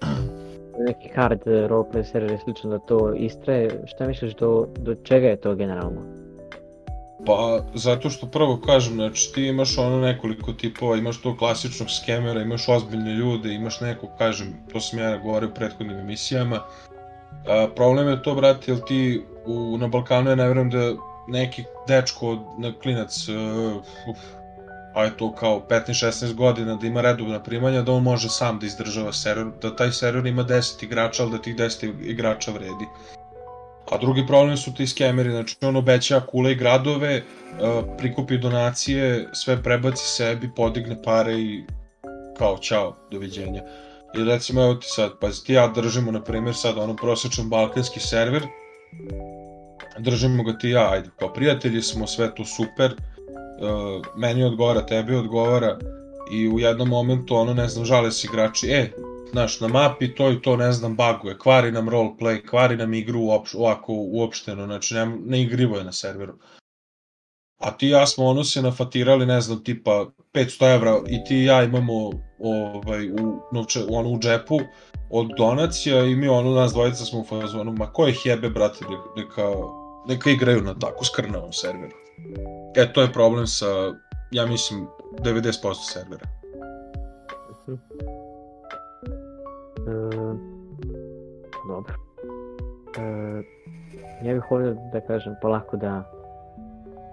[0.88, 5.54] neki hard roleplay server slično da to istraje, šta misliš do, do čega je to
[5.54, 6.23] generalno?
[7.26, 12.40] Pa, zato što prvo kažem, znači ti imaš ono nekoliko tipova, imaš to klasičnog skemera,
[12.40, 16.60] imaš ozbiljne ljude, imaš nekog, kažem, to sam ja govorio u prethodnim emisijama.
[17.48, 20.92] A, problem je to, brate, jel ti u, na Balkanu ja ne verujem da
[21.28, 23.82] neki dečko, na klinac, uh,
[24.94, 28.66] a je to kao 15-16 godina da ima redovna primanja, da on može sam da
[28.66, 32.86] izdržava server, da taj server ima 10 igrača, ali da tih 10 igrača vredi.
[33.94, 37.22] A drugi problem su ti skemeri, znači on obeća kule i gradove,
[37.98, 41.64] prikupi donacije, sve prebaci sebi, podigne pare i
[42.38, 43.62] kao čao, doviđenja.
[44.16, 48.00] I recimo evo ti sad, pazi ti ja držimo na primjer sad ono prosječan balkanski
[48.00, 48.42] server,
[49.98, 55.14] držimo ga ti ja, ajde, kao prijatelji smo, sve to super, uh, meni odgovara, tebi
[55.14, 55.78] odgovara,
[56.32, 58.90] i u jednom momentu, ono, ne znam, žale se igrači, e,
[59.34, 63.20] znaš, na mapi to i to, ne znam, baguje, kvari nam roleplay, kvari nam igru
[63.20, 66.34] uopš, ovako uopšteno, znači ne, ne igrivo je na serveru.
[67.58, 71.36] A ti i ja smo ono se nafatirali, ne znam, tipa 500 evra i ti
[71.36, 74.58] i ja imamo ovaj, u, novče, ono, u džepu
[75.10, 78.84] od donacija i mi ono, nas dvojica smo u fazonu, ma koje jebe, brate,
[79.16, 79.52] neka,
[80.08, 81.96] neka igraju na tako skrnavom serveru.
[82.76, 83.66] E, to je problem sa,
[84.30, 84.86] ja mislim,
[85.18, 86.26] 90% servera.
[89.86, 90.36] E,
[91.68, 91.94] dobro.
[92.98, 93.42] E,
[94.26, 96.14] ja bih volio da kažem polako da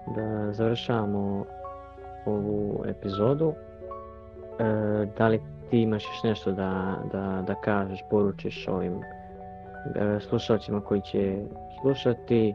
[0.06, 1.44] da završavamo
[2.26, 3.52] ovu epizodu.
[4.58, 9.00] E, da li ti imaš još nešto da, da, da kažeš, poručiš ovim
[9.94, 11.42] e, slušalcima koji će
[11.80, 12.54] slušati,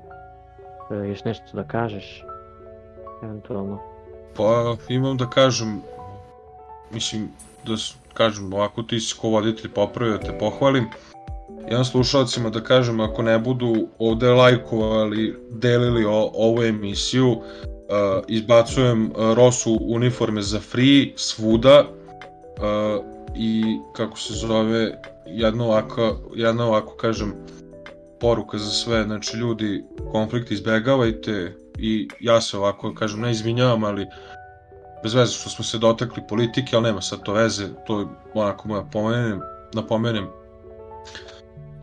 [0.91, 2.25] e, još nešto da kažeš,
[3.23, 3.79] eventualno?
[4.37, 5.81] Pa imam da kažem,
[6.91, 7.29] mislim
[7.65, 7.73] da
[8.17, 10.89] kažem ovako ti si ko voditelj popravio da te pohvalim.
[11.69, 17.41] Jedan slušalcima da kažem ako ne budu ovde lajkovali, delili o, ovu emisiju, uh,
[18.27, 23.05] izbacujem uh, Rosu uniforme za free svuda uh,
[23.35, 23.63] i
[23.93, 27.33] kako se zove jedna ovako, jedna ovako kažem
[28.19, 34.07] poruka za sve, znači ljudi konflikt izbegavajte i ja se ovako kažem ne izvinjavam, ali
[35.03, 38.67] bez veze što smo se dotakli politike, ali nema sad to veze, to je onako
[38.67, 39.41] moja pomenem,
[39.73, 40.27] napomenem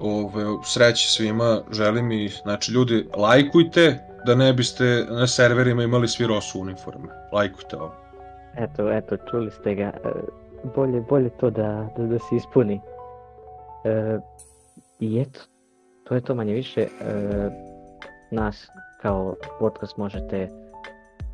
[0.01, 6.27] ove, sreće svima, želim i, znači ljudi, lajkujte, da ne biste na serverima imali svi
[6.27, 7.09] rosu uniforme.
[7.33, 7.95] Lajkujte ovo.
[8.57, 9.93] Eto, eto, čuli ste ga.
[10.05, 10.11] E,
[10.77, 12.81] bolje, bolje to da, da, da se ispuni.
[13.85, 14.19] E,
[15.01, 15.41] I eto,
[16.05, 16.81] to je to manje više.
[16.81, 16.89] E,
[18.31, 18.69] nas
[19.03, 20.49] kao podcast možete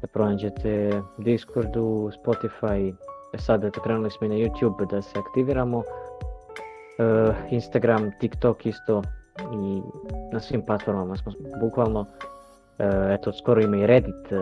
[0.01, 2.95] da pronađete Discordu, Spotify,
[3.39, 5.79] sada eto krenuli smo i na YouTube da se aktiviramo.
[5.79, 9.03] Uh, Instagram, TikTok isto
[9.39, 9.81] i
[10.33, 12.07] na svim platformama smo bukvalno uh,
[13.11, 14.39] eto skoro ima i Reddit, uh,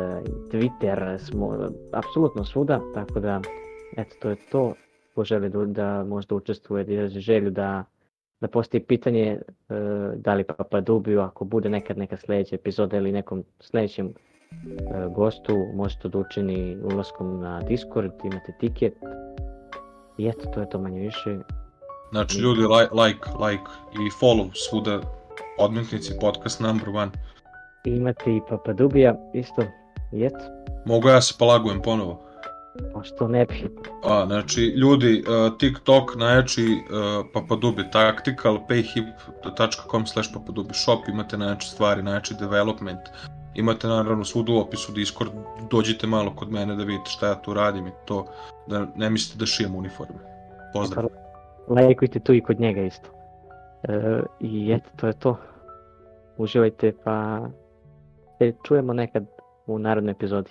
[0.53, 3.41] Twitter smo apsolutno svuda, tako da
[3.97, 4.75] eto to je to.
[5.15, 7.85] Ko želi da, da možda učestvuje, da izraži želju da
[8.41, 9.41] da postoji pitanje
[10.17, 14.28] da li Papa Dubiju, ako bude nekad neka sledeća epizoda ili nekom sledećem E,
[15.15, 18.95] gostu možete da učini ulaskom na Discord, imate tiket
[20.19, 21.39] i eto, to je to manje više.
[22.11, 25.01] Znači ljudi, like, like, like i follow svuda
[25.59, 27.11] odmetnici podcast number one.
[27.85, 29.63] I imate i Papadubija isto,
[30.13, 30.45] i eto.
[30.87, 32.23] Mogu ja se polagujem ponovo?
[32.95, 33.77] Pa što ne bi?
[34.05, 41.69] A, znači, ljudi, uh, TikTok najjači uh, Papadubi Tactical, payhip.com slash papadubi shop, imate najjače
[41.69, 43.01] stvari, najjači development,
[43.55, 45.31] Imate naravno svud u opisu Discord,
[45.71, 48.27] dođite malo kod mene da vidite šta ja tu radim i to,
[48.67, 50.19] da ne mislite da šijem uniforme.
[50.73, 51.05] Pozdrav.
[51.69, 53.09] Lajkujte tu i kod njega isto.
[53.83, 55.37] E, I eto, to je to.
[56.37, 57.41] Uživajte, pa
[58.39, 59.27] se čujemo nekad
[59.67, 60.51] u narodnoj epizodi.